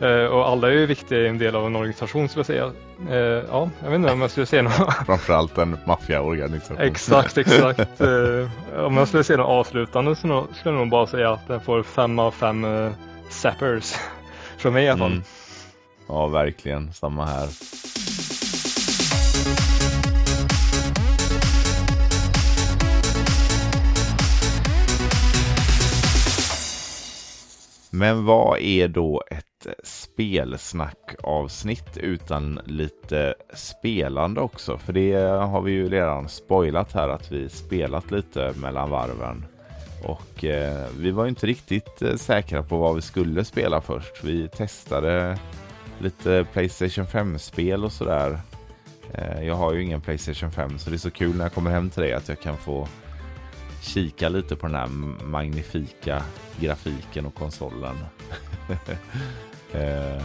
[0.01, 2.65] Uh, och alla är ju viktiga i en del av en organisation skulle jag säga.
[3.09, 4.93] Uh, ja, jag vet inte om jag skulle säga något.
[5.05, 6.77] Framförallt en maffiaorganisation.
[6.79, 8.01] exakt, exakt.
[8.01, 8.49] Uh,
[8.85, 11.83] om jag skulle säga något avslutande så skulle jag nog bara säga att den får
[11.83, 12.91] fem av fem uh,
[13.29, 13.93] zappers.
[14.57, 15.11] Från mig i alla fall.
[15.11, 15.23] Mm.
[16.07, 16.93] Ja, verkligen.
[16.93, 17.49] Samma här.
[27.89, 34.77] Men vad är då ett spelsnackavsnitt utan lite spelande också?
[34.77, 39.45] För det har vi ju redan spoilat här att vi spelat lite mellan varven.
[40.03, 44.23] Och eh, vi var inte riktigt eh, säkra på vad vi skulle spela först.
[44.23, 45.37] Vi testade
[45.99, 48.39] lite Playstation 5-spel och sådär.
[49.13, 51.71] Eh, jag har ju ingen Playstation 5 så det är så kul när jag kommer
[51.71, 52.87] hem till dig att jag kan få
[53.81, 54.87] kika lite på den här
[55.25, 56.23] magnifika
[56.59, 57.95] grafiken och konsolen.
[59.73, 60.23] Eh,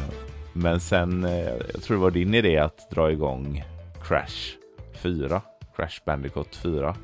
[0.52, 3.64] men sen, eh, jag tror det var din idé att dra igång
[4.02, 4.57] Crash
[4.92, 5.42] 4,
[5.76, 6.96] Crash Bandicoot 4.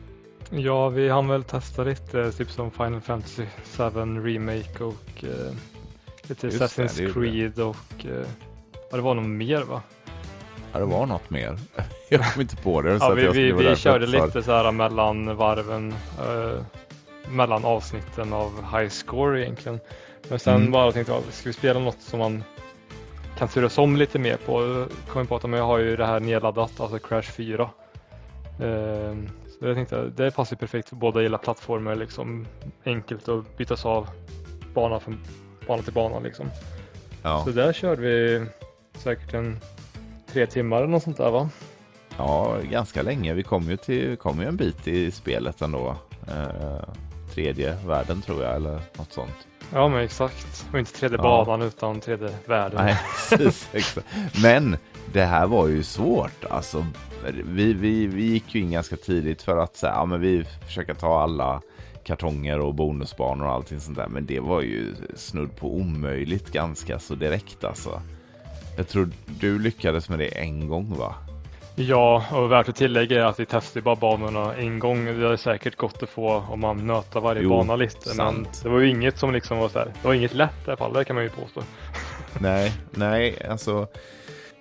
[0.51, 3.83] Ja, vi hann väl testa lite, typ som Final Fantasy 7
[4.21, 5.53] Remake och eh,
[6.23, 8.27] lite Just Assassin's det, det Creed och eh,
[8.91, 9.83] ja, det var nog mer va?
[10.73, 11.59] Ja, det var något mer.
[12.09, 12.99] jag kom inte på det.
[13.01, 16.63] ja, vi vi, vi körde lite så här mellan varven, eh,
[17.31, 19.81] mellan avsnitten av High Score egentligen.
[20.29, 20.71] Men sen mm.
[20.71, 22.45] bara tänkte jag, ska vi spela något som man
[23.39, 24.87] kan turas om lite mer på?
[25.09, 27.63] Kom på att jag har ju det här nedladdat, alltså Crash 4.
[27.63, 29.15] Eh,
[29.61, 32.47] så jag tänkte det passar perfekt för båda gillar plattformar, liksom
[32.85, 34.09] enkelt att bytas av
[34.75, 35.21] bana från
[35.67, 36.51] bana till bana liksom.
[37.23, 37.43] Ja.
[37.45, 38.47] Så där körde vi
[38.93, 39.61] säkert en
[40.33, 41.49] tre timmar eller något sånt där va?
[42.19, 43.35] Ja, ganska länge.
[43.35, 45.97] Vi kom ju, till, kom ju en bit i spelet ändå.
[46.29, 46.89] Eh,
[47.35, 49.47] tredje världen tror jag, eller något sånt.
[49.73, 50.67] Ja, men exakt.
[50.73, 51.23] Och inte tredje Ja.
[51.23, 52.85] banan utan tredje världen.
[52.85, 52.99] Nej,
[53.31, 53.69] precis.
[53.73, 54.07] Exakt.
[54.43, 54.77] Men
[55.13, 56.45] det här var ju svårt.
[56.51, 56.87] Alltså,
[57.45, 60.95] vi, vi, vi gick ju in ganska tidigt för att säga, ja, men vi försöker
[60.95, 61.61] ta alla
[62.05, 64.09] kartonger och bonusbanor och allting sånt där.
[64.09, 68.03] Men det var ju snudd på omöjligt ganska så direkt alltså.
[68.77, 71.15] Jag tror du lyckades med det en gång va?
[71.75, 75.05] Ja, och värt att tillägga är att vi testade bara banorna en gång.
[75.05, 78.15] Det är säkert gott att få om man nöter varje Jo, bana lite.
[78.17, 79.87] Men det var ju inget som liksom var så här.
[80.03, 81.63] Det var inget lätt i alla fall, det kan man ju påstå.
[82.39, 83.87] Nej, nej, alltså.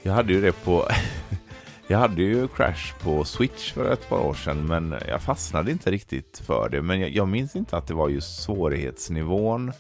[0.02, 0.88] Jag hade ju det på...
[1.92, 5.92] Jag hade ju Crash på Switch för ett par år sedan men jag fastnade inte
[5.92, 6.82] riktigt för det.
[6.82, 9.72] Men jag, jag minns inte att det var just svårighetsnivån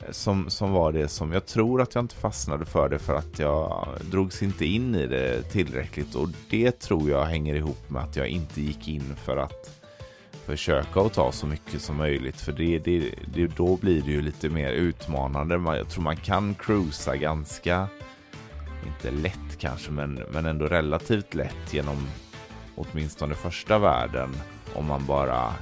[0.00, 1.32] Eh, som, som var det som...
[1.32, 5.06] Jag tror att jag inte fastnade för det för att jag drogs inte in i
[5.06, 9.36] det tillräckligt och det tror jag hänger ihop med att jag inte gick in för
[9.36, 9.78] att
[10.46, 14.22] försöka att ta så mycket som möjligt för det, det, det, då blir det ju
[14.22, 15.58] lite mer utmanande.
[15.58, 17.88] Man, jag tror man kan cruisa ganska,
[18.86, 22.08] inte lätt kanske, men, men ändå relativt lätt genom
[22.76, 24.30] åtminstone första världen
[24.74, 25.54] om man bara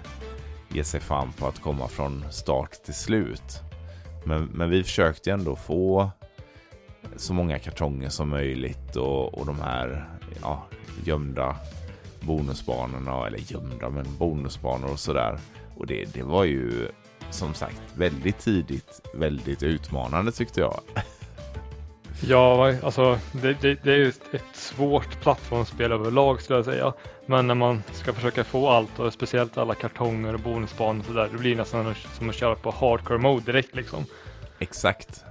[0.69, 3.66] ger sig fan på att komma från start till slut.
[4.27, 6.11] Men, men vi försökte ändå få
[7.17, 10.09] så många kartonger som möjligt och, och de här
[10.43, 10.67] ja,
[11.05, 11.57] gömda
[12.21, 15.39] bonusbanorna, eller gömda men bonusbanor och sådär.
[15.77, 16.89] Och det, det var ju
[17.31, 20.81] som sagt väldigt tidigt väldigt utmanande tyckte jag.
[22.21, 26.93] Ja, alltså det, det, det är ju ett, svårt plattformsspel överlag skulle jag säga.
[27.27, 31.29] Men när man ska försöka få allt och speciellt alla kartonger och bonusbanor och sådär.
[31.33, 34.05] Det blir nästan som att köra på hardcore mode direkt liksom.
[34.59, 35.25] Exakt.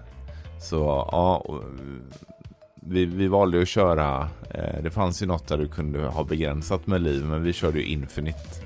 [0.61, 1.59] Så ja,
[2.75, 6.87] vi, vi valde att köra, eh, det fanns ju något där du kunde ha begränsat
[6.87, 8.64] med liv, men vi körde ju Infinite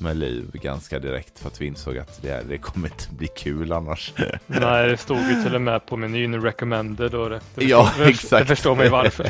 [0.00, 3.72] med liv ganska direkt för att vi insåg att det, det kommer inte bli kul
[3.72, 4.12] annars.
[4.46, 8.06] Nej, det stod ju till och med på menyn recommended och det, det Ja, förstår,
[8.08, 8.48] exakt.
[8.48, 9.28] Det förstår man ju varför.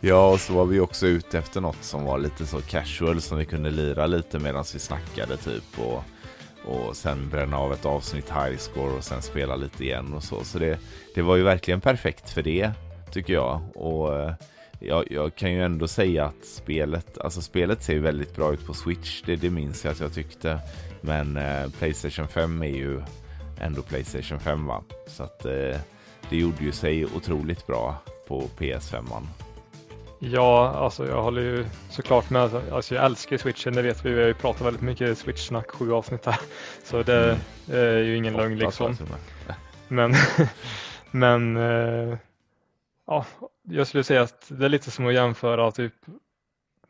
[0.00, 3.38] ja, och så var vi också ute efter något som var lite så casual som
[3.38, 6.04] vi kunde lira lite medan vi snackade typ och,
[6.64, 10.44] och sen bränna av ett avsnitt high score och sen spela lite igen och så.
[10.44, 10.78] Så det,
[11.14, 12.70] det var ju verkligen perfekt för det
[13.12, 13.62] tycker jag.
[13.74, 14.34] Och eh,
[14.86, 18.74] jag, jag kan ju ändå säga att spelet, alltså spelet ser väldigt bra ut på
[18.74, 19.22] Switch.
[19.22, 20.58] Det, det minns jag att jag tyckte.
[21.00, 23.02] Men eh, Playstation 5 är ju
[23.60, 24.82] ändå Playstation 5 va.
[25.06, 25.76] Så att eh,
[26.30, 27.96] det gjorde ju sig otroligt bra
[28.28, 29.02] på PS5.
[29.02, 29.26] -man.
[30.18, 32.50] Ja, alltså jag håller ju såklart med.
[32.72, 34.10] Alltså jag älskar switchen, det vet vi.
[34.10, 36.40] Vi har ju pratat väldigt mycket switch-snack, sju avsnitt här.
[36.84, 37.38] Så det Mm.
[37.80, 38.96] är ju ingen lögn liksom.
[39.88, 40.14] Men,
[41.10, 42.18] men eh,
[43.06, 43.24] ja,
[43.62, 45.94] jag skulle säga att det är lite som att jämföra typ.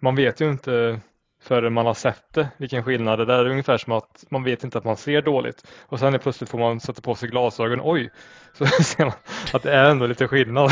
[0.00, 1.00] Man vet ju inte
[1.42, 3.26] förrän man har sett det vilken skillnad det är.
[3.26, 6.18] Det är ungefär som att man vet inte att man ser dåligt och sen är
[6.18, 7.80] plötsligt får man sätta på sig glasögon.
[7.82, 8.10] Oj,
[8.58, 9.14] så ser man
[9.52, 10.70] att det är ändå lite skillnad.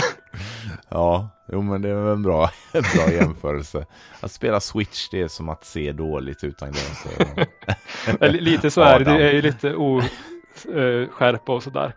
[0.89, 3.87] Ja, jo men det är en bra, en bra jämförelse.
[4.21, 7.47] Att spela Switch det är som att se dåligt utan glasögon.
[8.21, 9.05] Lite så är det.
[9.05, 11.95] Det är ju lite oskärpa och sådär.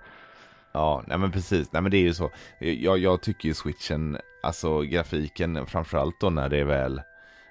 [0.76, 1.72] Ja, nej men precis.
[1.72, 2.32] Nej men det är ju så.
[2.60, 7.02] Jag, jag tycker ju switchen, alltså grafiken, framförallt då när det är väl,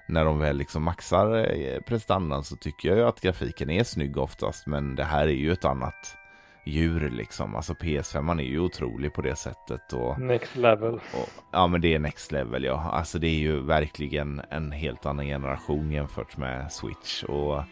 [0.07, 4.17] när de väl liksom maxar eh, prestandan så tycker jag ju att grafiken är snygg
[4.17, 4.67] oftast.
[4.67, 6.17] Men det här är ju ett annat
[6.65, 7.55] djur liksom.
[7.55, 9.93] Alltså PS5 är ju otrolig på det sättet.
[9.93, 10.93] Och, Next level.
[10.93, 12.89] och, ja men det är next level ja.
[12.91, 17.23] Alltså det är ju verkligen en helt annan generation jämfört med Switch.
[17.23, 17.63] Och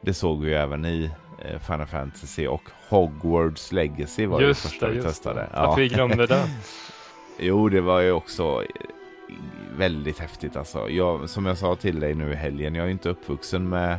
[0.00, 1.10] det såg vi ju även i
[1.44, 5.40] eh, Final Fantasy och Hogwarts Legacy var ju det Just första det, vi just testade.
[5.40, 5.58] det.
[5.58, 6.48] Att vi glömde det.
[7.40, 8.86] Jo, det var ju också eh,
[9.76, 10.90] väldigt häftigt alltså.
[10.90, 13.98] Jag, som jag sa till dig nu i helgen, jag är inte uppvuxen med,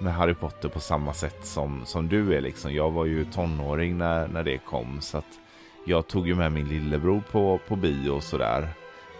[0.00, 2.74] med Harry Potter på samma sätt som, som du är liksom.
[2.74, 5.38] Jag var ju tonåring när, när det kom så att
[5.86, 8.68] jag tog ju med min lillebror på, på bio och sådär.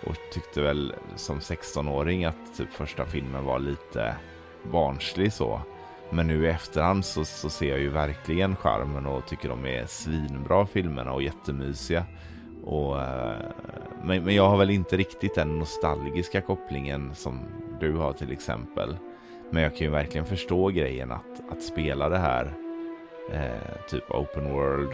[0.06, 4.16] Och tyckte väl som 16-åring att typ första filmen var lite
[4.72, 5.60] barnslig så.
[6.12, 9.86] Men nu i efterhand så, så ser jag ju verkligen charmen och tycker de är
[9.86, 12.04] svinbra filmerna och jättemysiga.
[12.64, 13.36] Och, eh,
[14.04, 17.40] men, men jag har väl inte riktigt den nostalgiska kopplingen som
[17.80, 18.96] du har till exempel.
[19.50, 22.54] Men jag kan ju verkligen förstå grejen att, att spela det här
[23.32, 24.92] eh, typ open world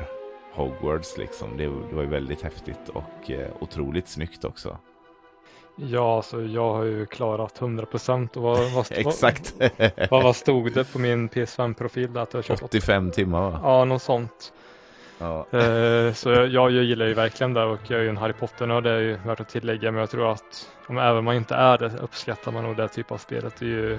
[0.52, 1.56] Hogwarts liksom.
[1.56, 4.78] Det, det var ju väldigt häftigt och eh, otroligt snyggt också.
[5.80, 9.54] Ja, alltså jag har ju klarat 100 procent och vad, vad, Exakt.
[10.10, 12.12] Vad, vad, stod det på min PS5-profil?
[12.12, 13.60] där Att jag kört 85 timmar va?
[13.62, 14.52] Ja, något sånt.
[15.18, 15.46] Ja.
[15.58, 18.84] Eh, så jag, jag gillar ju verkligen det och jag är ju en Harry Potter-nörd,
[18.84, 19.90] det är ju värt att tillägga.
[19.92, 23.12] Men jag tror att om även man inte är det uppskattar man nog det typ
[23.12, 23.54] av spelet.
[23.58, 23.98] Det är ju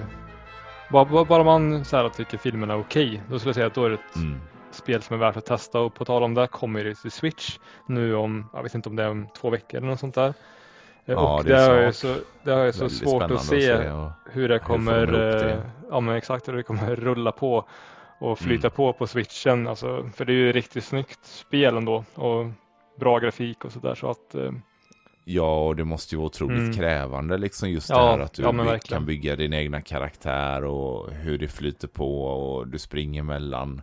[0.90, 3.74] bara, bara man så här, tycker filmerna är okej, okay, då skulle jag säga att
[3.74, 4.40] då är det ett Mm.
[4.70, 7.58] spel som är värt att testa och på tal om det kommer det till Switch
[7.86, 10.34] nu om, jag vet inte om det är om två veckor eller något sånt där.
[11.14, 14.48] Ja, och det det, har så, det har jag så svårt att se och- hur
[14.48, 15.50] det hur kommer, ihop det?
[15.52, 15.58] eh,
[15.90, 17.64] ja men exakt hur det kommer rulla på
[18.20, 18.76] och flyta Mm.
[18.76, 19.66] på på switchen.
[19.68, 22.46] Alltså, för det är ju riktigt snyggt spel ändå och
[23.00, 24.50] bra grafik och sådär så att eh,
[25.24, 26.72] Ja, och det måste ju vara otroligt Mm.
[26.72, 31.10] krävande liksom just Ja, det här att du ja, kan bygga din egna karaktär och
[31.10, 33.82] hur det flyter på och du springer mellan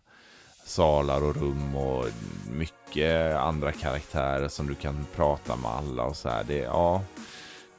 [0.68, 2.06] salar och rum och
[2.52, 6.44] mycket andra karaktärer som du kan prata med alla och så här.
[6.48, 7.02] Det, ja,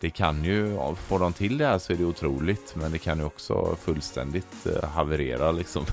[0.01, 0.79] det kan ju,
[1.09, 4.67] får de till det här så är det otroligt, men det kan ju också fullständigt
[4.67, 5.85] eh, haverera liksom.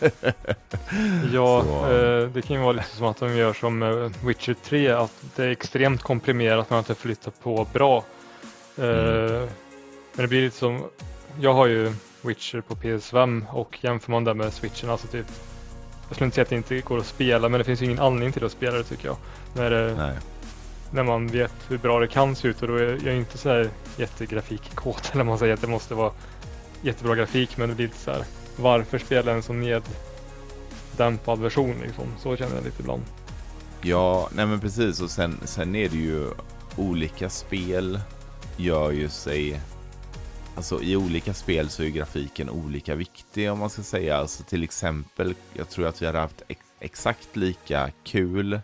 [1.32, 4.90] Ja, eh, det kan ju vara lite som att de gör som eh, Witcher 3,
[4.90, 8.04] att det är extremt komprimerat att det flyttar på bra.
[8.76, 9.48] Eh, Mm.
[10.12, 10.82] Men det blir lite som,
[11.40, 11.92] jag har ju
[12.22, 15.26] Witcher på PS5 och jämför man det med Switchen, alltså typ,
[16.10, 17.98] jag skulle inte säga att det inte går att spela, men det finns ju ingen
[17.98, 19.16] anledning till att spela det tycker jag.
[19.54, 20.16] När, det, Nej.
[20.90, 23.48] när man vet hur bra det kan se ut och då är jag inte så
[23.48, 26.12] här jättegrafikkåt eller man säger att det måste vara
[26.82, 28.24] jättebra grafik, men det blir lite så här,
[28.56, 32.04] varför spela en så neddämpad version liksom?
[32.18, 33.02] Så känner jag lite ibland.
[33.82, 35.00] Ja, nej men precis.
[35.00, 36.26] Och sen, sen är det ju
[36.76, 38.00] olika spel
[38.56, 39.60] gör ju sig...
[40.60, 44.16] Alltså i olika spel så är grafiken olika viktig om man ska säga.
[44.16, 48.60] Alltså till exempel, jag tror att vi hade haft ex exakt lika kul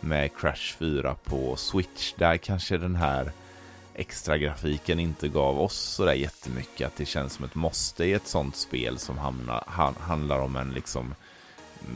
[0.00, 2.12] med Crash 4 på Switch.
[2.12, 3.32] Där kanske den här
[3.94, 6.86] extra grafiken inte gav oss sådär jättemycket.
[6.86, 10.56] Att det känns som ett måste i ett sånt spel som hamnar, han, handlar om
[10.56, 11.14] en liksom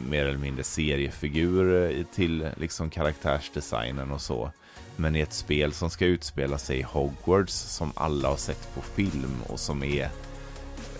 [0.08, 4.50] mer eller mindre seriefigur eh, till liksom karaktärsdesignen och så.
[4.96, 8.80] Men i ett spel som ska utspela sig i Hogwarts som alla har sett på
[8.80, 10.10] film och som är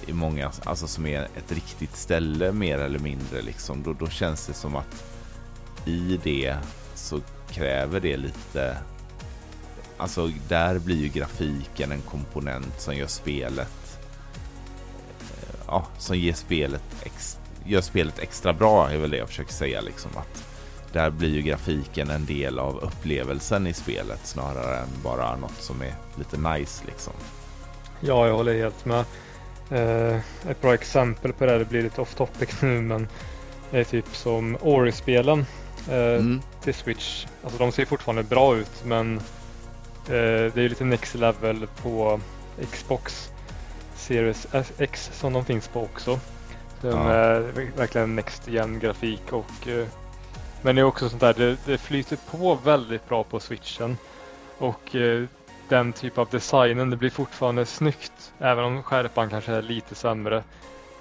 [0.07, 3.83] i många, alltså som är ett riktigt ställe mer eller mindre liksom.
[3.83, 5.05] Då, då känns det som att
[5.87, 6.57] i det
[6.95, 7.21] så
[7.51, 8.79] kräver det lite
[9.97, 13.99] Alltså där blir ju grafiken en komponent som gör spelet
[15.21, 19.53] eh, Ja, som ger spelet ex, gör spelet extra bra är väl det jag försöker
[19.53, 20.52] säga liksom att
[20.93, 25.83] där blir ju grafiken en del av upplevelsen i spelet snarare än bara något som
[25.83, 27.13] är lite nice liksom.
[28.01, 29.05] Ja, jag håller helt med.
[29.71, 30.17] Eh,
[30.51, 33.09] ett bra exempel på det här, det blir lite off topic nu, men
[33.71, 35.47] det är typ som Ori-spelen
[35.91, 36.43] eh, Mm.
[36.63, 37.27] till Switch.
[37.45, 39.23] Alltså de ser fortfarande bra ut, men eh,
[40.07, 42.21] det är ju lite next level på
[42.73, 43.31] Xbox
[43.97, 44.47] Series
[44.79, 46.21] X som de finns på också.
[46.81, 47.13] Som Ja.
[47.13, 47.41] är
[47.77, 49.87] verkligen next gen grafik och eh,
[50.63, 53.97] men det är också sånt där, det, det flyter på väldigt bra på switchen.
[54.59, 55.25] Och eh,
[55.69, 58.33] den typ av designen, det blir fortfarande snyggt.
[58.39, 60.37] Även om skärpan kanske är lite sämre.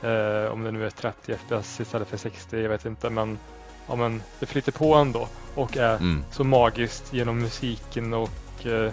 [0.01, 3.09] Eh, om det nu är 30 FPS istället för 60, jag vet inte.
[3.09, 3.39] Men,
[3.87, 6.23] ja, men det flyter på ändå och är Mm.
[6.31, 8.91] så magiskt genom musiken och eh,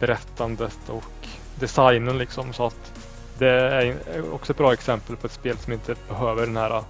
[0.00, 1.28] berättandet och
[1.60, 2.52] designen liksom.
[2.52, 2.92] Så att
[3.38, 3.96] det är
[4.34, 6.84] också ett bra exempel på ett spel som inte behöver den här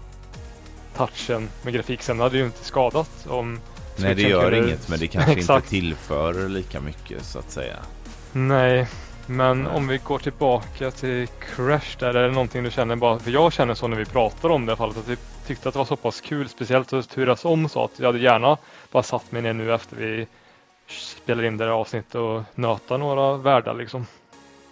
[0.97, 2.03] touchen med grafik.
[2.03, 3.61] Sen hade ju inte skadat om
[3.97, 7.76] Nej det gör kunde- inget men det kanske inte tillför lika mycket så att säga.
[8.32, 8.86] Nej,
[9.26, 9.72] men Nej.
[9.72, 13.53] om vi går tillbaka till Crash där, är det någonting du känner bara, för jag
[13.53, 15.78] känner så när vi pratar om det i alla fall, att jag tyckte att det
[15.78, 18.57] var så pass kul, speciellt att turas om så att jag hade gärna
[18.93, 20.26] bara satt mig ner nu efter vi
[20.88, 24.07] spelar in det här avsnittet och nöta några världar liksom.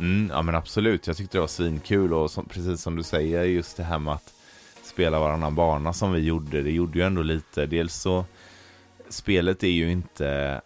[0.01, 3.43] Mm, ja men absolut, jag tyckte det var svinkul och som, precis som du säger
[3.45, 4.33] just det här med att
[5.01, 8.25] spela varannan bana som vi gjorde, det gjorde ju ändå lite, dels så
[9.09, 10.61] spelet är ju inte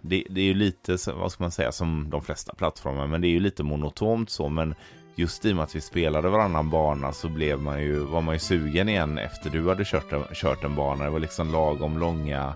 [0.00, 3.26] det, det är ju lite, vad ska man säga, som de flesta plattformar, men det
[3.26, 4.74] är ju lite monotont så, men
[5.14, 8.34] just i och med att vi spelade varannan bana så blev man ju, var man
[8.34, 11.04] ju sugen igen efter du hade kört en, kört en bana.
[11.04, 12.54] Det var liksom lagom långa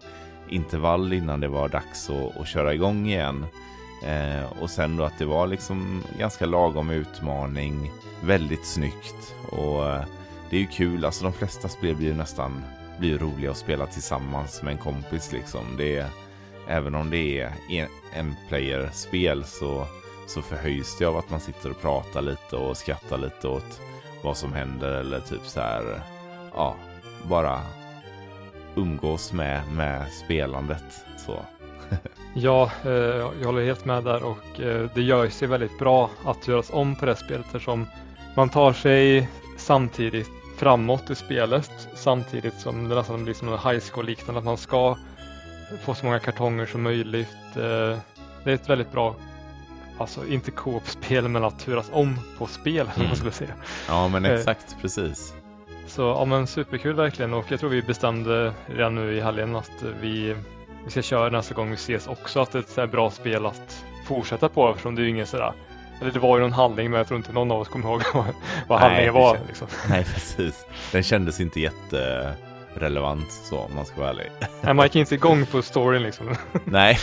[0.49, 3.47] intervall innan det var dags att, att köra igång igen.
[4.05, 7.91] Eh, och sen då att det var liksom ganska lagom utmaning,
[8.22, 10.05] väldigt snyggt och eh,
[10.51, 12.63] det är ju kul, alltså de flesta spel blir ju nästan
[12.99, 15.77] blir roliga att spela tillsammans med en kompis liksom.
[15.77, 16.07] Det är,
[16.69, 19.87] även om det är en, en player-spel så,
[20.27, 23.81] så förhöjs det av att man sitter och pratar lite och skrattar lite åt
[24.23, 26.01] vad som händer eller typ så här,
[26.55, 26.77] ja,
[27.29, 27.61] bara
[28.77, 30.85] umgås med, med spelandet.
[31.27, 31.39] Så.
[32.35, 36.49] Ja, eh, jag håller helt med där och eh, det gör sig väldigt bra att
[36.49, 37.87] göras om på det spelet eftersom
[38.37, 43.81] man tar sig samtidigt framåt i spelet samtidigt som det nästan blir som en high
[43.93, 44.97] school-liknande att man ska
[45.83, 47.57] få så många kartonger som möjligt.
[47.57, 47.99] Eh,
[48.45, 49.17] det är ett väldigt bra
[49.99, 53.09] alltså inte co-op-spel men att turas om på spel, mm.
[53.09, 53.55] man skulle säga.
[53.89, 55.35] Ja, men exakt, eh, precis.
[55.87, 59.85] Så ja, men superkul verkligen och jag tror vi bestämde redan nu i helgen att
[60.01, 60.37] vi,
[60.85, 63.85] vi ska köra nästa gång vi ses också att det är ett bra spel att
[64.07, 65.53] fortsätta på eftersom det är ju ingen sådär
[66.01, 68.03] eller det var ju någon handling men jag tror inte någon av oss kommer ihåg
[68.15, 68.25] vad,
[68.69, 69.39] vad nej, handlingen var.
[69.47, 69.67] Liksom.
[69.89, 70.67] Nej precis.
[70.93, 74.27] Den kändes inte jätterelevant så om man ska vara ärlig.
[74.63, 76.35] Nej man gick inte igång på storyn liksom.
[76.65, 76.99] Nej.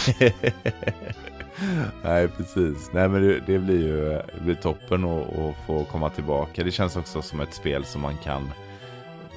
[2.04, 2.90] Nej precis.
[2.94, 6.64] Nej men det, det blir ju det blir toppen att få komma tillbaka.
[6.64, 8.52] Det känns också som ett spel som man kan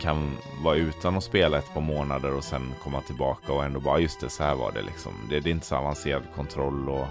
[0.00, 3.98] kan vara utan att spela ett par månader och sen komma tillbaka och ändå bara
[3.98, 5.12] just det, så här var det liksom.
[5.30, 7.06] Det, det är inte så avancerad kontroll och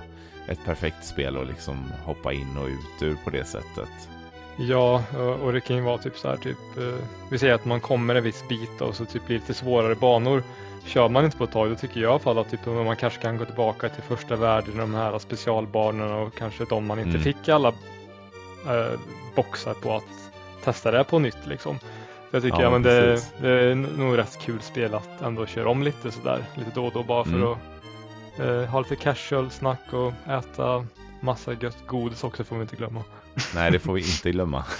[0.47, 4.09] ett perfekt spel att liksom hoppa in och ut ur på det sättet.
[4.57, 5.03] Ja,
[5.41, 8.15] och det kan ju vara typ så här typ, eh, vi säger att man kommer
[8.15, 10.43] en viss bit och så typ blir det lite svårare banor.
[10.85, 12.95] Kör man inte på ett tag, då tycker jag i alla fall att typ, man
[12.95, 17.09] kanske kan gå tillbaka till första världen, de här specialbanorna och kanske de man inte
[17.09, 17.21] mm.
[17.21, 18.99] fick alla äh,
[19.35, 20.31] boxar på att
[20.63, 21.79] testa det på nytt liksom.
[22.31, 25.69] Jag tycker ja, ja men det, det, är nog rätt kul spel att ändå köra
[25.69, 27.47] om lite sådär, lite då och då bara för mm.
[27.47, 27.57] att
[28.39, 30.85] Uh, ha lite casual snack och äta
[31.21, 33.03] massa gött godis också får vi inte glömma.
[33.55, 34.65] Nej, det får vi inte glömma.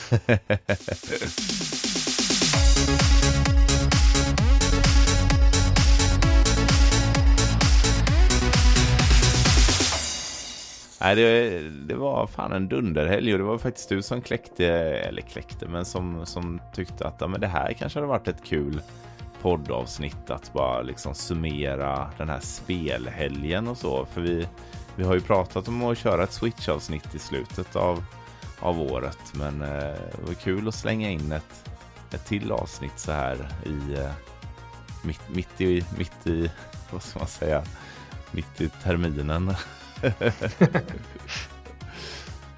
[11.02, 15.22] Nej, det, det, var fan en dunderhelg och det var faktiskt du som kläckte, eller
[15.22, 18.82] kläckte, men som, som tyckte att ja, men det här kanske hade varit ett kul
[19.42, 24.06] poddavsnitt att bara liksom summera den här spelhelgen och så.
[24.06, 24.48] För vi,
[24.96, 28.04] vi har ju pratat om att köra ett Switch-avsnitt i slutet av,
[28.60, 29.20] av året.
[29.34, 31.70] Men eh, det var kul att slänga in ett,
[32.12, 34.12] ett till avsnitt så här i eh,
[35.02, 36.52] mitt, mitt, i, mitt i,
[36.92, 37.64] vad ska man säga,
[38.32, 39.54] mitt i terminen.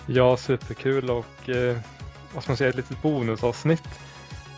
[0.06, 1.78] ja, superkul och eh,
[2.34, 4.00] vad ska man säga, ett litet bonusavsnitt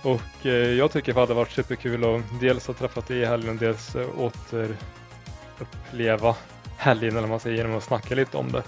[0.04, 3.58] och eh, jag tycker det hade varit superkul att dels ha träffat dig i helgen,
[3.58, 6.36] dels eh, återuppleva
[6.78, 8.64] helgen eller man säger genom att snacka lite om det.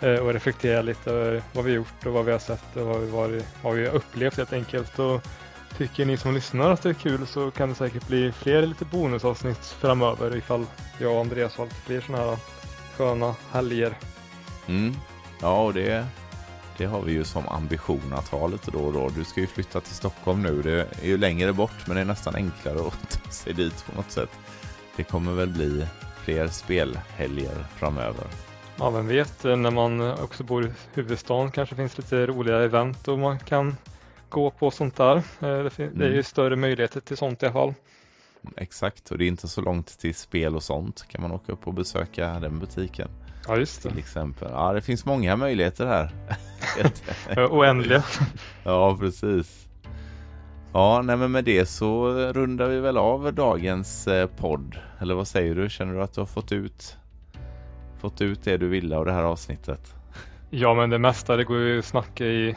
[0.00, 3.00] Eh, och reflektera lite över vad vi gjort och vad vi har sett och vad
[3.00, 4.98] vi, varit, vad vi har upplevt helt enkelt.
[4.98, 5.22] Och
[5.76, 8.84] tycker ni som lyssnar att det är kul så kan det säkert bli fler lite
[8.84, 10.66] bonusavsnitt framöver ifall
[10.98, 12.36] jag och Andreas har lite fler sådana här
[12.96, 13.98] sköna helger.
[14.66, 14.96] Mm.
[15.40, 16.06] Ja, och det
[16.78, 19.08] det har vi ju som ambition att ha lite då och då.
[19.08, 20.62] Du ska ju flytta till Stockholm nu.
[20.62, 23.96] Det är ju längre bort men det är nästan enklare att ta sig dit på
[23.96, 24.30] något sätt.
[24.96, 25.86] Det kommer väl bli
[26.24, 28.24] fler spelhelger framöver.
[28.78, 33.18] Ja, vem vet, när man också bor i huvudstaden kanske finns lite roliga event och
[33.18, 33.76] man kan
[34.28, 35.16] gå på sånt där.
[35.16, 36.22] Eh, det är ju mm.
[36.22, 37.74] större möjligheter till sånt i alla fall.
[38.56, 41.04] Exakt, och det är inte så långt till spel och sånt.
[41.08, 43.08] Kan man åka upp och besöka den butiken.
[43.48, 43.88] Ja, just det.
[43.88, 44.48] Till exempel.
[44.52, 46.10] Ja, det finns många möjligheter här.
[47.50, 48.04] Oändliga.
[48.64, 49.66] ja, precis.
[50.72, 54.78] Ja, nej, men med det så rundar vi väl av dagens eh, podd.
[54.98, 55.70] Eller vad säger du?
[55.70, 56.96] Känner du att du har fått ut,
[58.00, 59.94] fått ut det du ville av det här avsnittet?
[60.50, 62.56] Ja, men det mesta det går ju att snacka i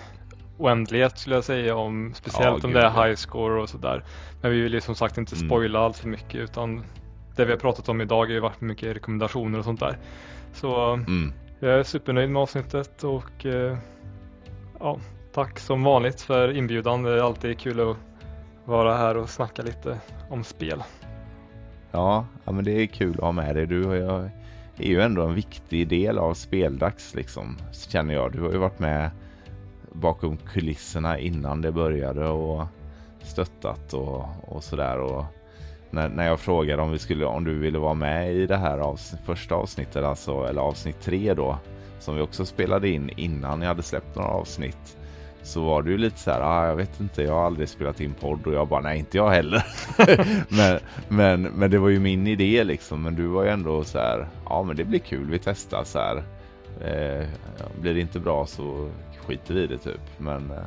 [0.58, 4.04] oändlighet skulle jag säga om speciellt ja, om det är high score och sådär.
[4.42, 5.48] Men vi vill ju som sagt inte mm.
[5.48, 5.86] spoila mm.
[5.86, 6.84] allt för mycket utan
[7.40, 9.98] det vi har pratat om idag har ju varit mycket rekommendationer och sånt där.
[10.54, 11.34] Så mm.
[11.60, 13.78] jag är supernöjd med avsnittet och eh,
[14.80, 15.00] ja,
[15.34, 17.04] tack som vanligt för inbjudan.
[17.04, 17.98] Det är alltid kul att
[18.66, 20.84] vara här och snacka lite om spel.
[21.92, 23.66] Ja, ja men det är kul att ha med dig.
[23.66, 24.30] Du jag
[24.78, 28.32] är ju ändå en viktig del av speldags liksom, känner jag.
[28.32, 29.10] Du har ju varit med
[29.92, 32.66] bakom kulisserna innan det började och
[33.22, 35.00] stöttat och, och sådär.
[35.00, 35.26] Och
[35.92, 38.78] när, när jag frågade om, vi skulle, om du ville vara med i det här
[38.78, 41.58] avsnitt, första avsnittet, alltså, eller avsnitt tre då,
[42.00, 44.98] som vi också spelade in innan jag hade släppt några avsnitt.
[45.42, 48.14] Så var du lite så här, ah, jag vet inte, jag har aldrig spelat in
[48.14, 49.66] podd och jag bara, nej inte jag heller.
[50.50, 53.98] men, men, men det var ju min idé liksom, men du var ju ändå så
[53.98, 56.24] här, ja men det blir kul, vi testar så här.
[56.82, 57.28] Eh,
[57.82, 58.90] blir det inte bra så
[59.26, 60.02] skiter vi i det typ.
[60.18, 60.64] Men eh,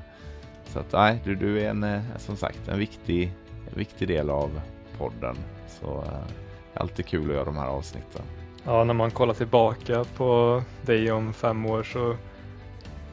[0.65, 3.33] så att nej, du, du är en, eh, som sagt en viktig,
[3.71, 4.61] en viktig del av
[4.99, 5.37] podden.
[5.81, 6.27] Så eh,
[6.73, 8.23] det är alltid kul att göra de här avsnitten.
[8.65, 12.17] Ja, när man kollar tillbaka på dig om fem år så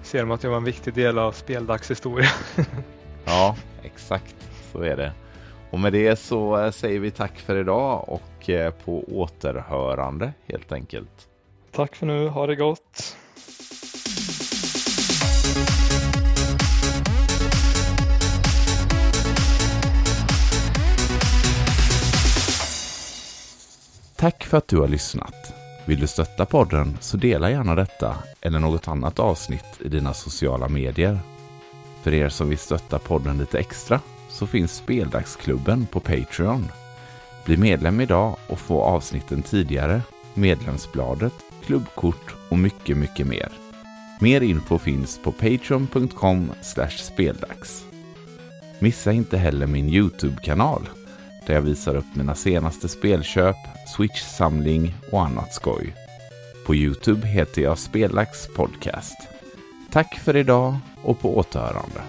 [0.01, 2.29] ser man att jag var en viktig del av speldagshistoria.
[3.25, 4.35] ja, exakt
[4.71, 5.11] så är det.
[5.71, 10.71] Och med det så eh, säger vi tack för idag och eh, på återhörande helt
[10.71, 11.27] enkelt.
[11.71, 13.17] Tack för nu, ha det gott!
[24.19, 25.53] Tack för att du har lyssnat.
[25.85, 30.69] Vill du stötta podden så dela gärna detta eller något annat avsnitt i dina sociala
[30.69, 31.19] medier.
[32.01, 36.71] För er som vill stötta podden lite extra så finns Speldagsklubben på Patreon.
[37.45, 40.01] Bli medlem idag och få avsnitten tidigare,
[40.33, 41.33] medlemsbladet,
[41.65, 43.49] klubbkort och mycket, mycket mer.
[44.21, 46.51] Mer info finns på patreon.com
[46.97, 47.85] speldags.
[48.79, 50.89] Missa inte heller min Youtube-kanal
[51.47, 53.55] där jag visar upp mina senaste spelköp,
[53.95, 55.95] Switch-samling och annat skoj.
[56.65, 59.17] På Youtube heter jag Spelax podcast.
[59.91, 62.01] Tack för idag och på återhörande.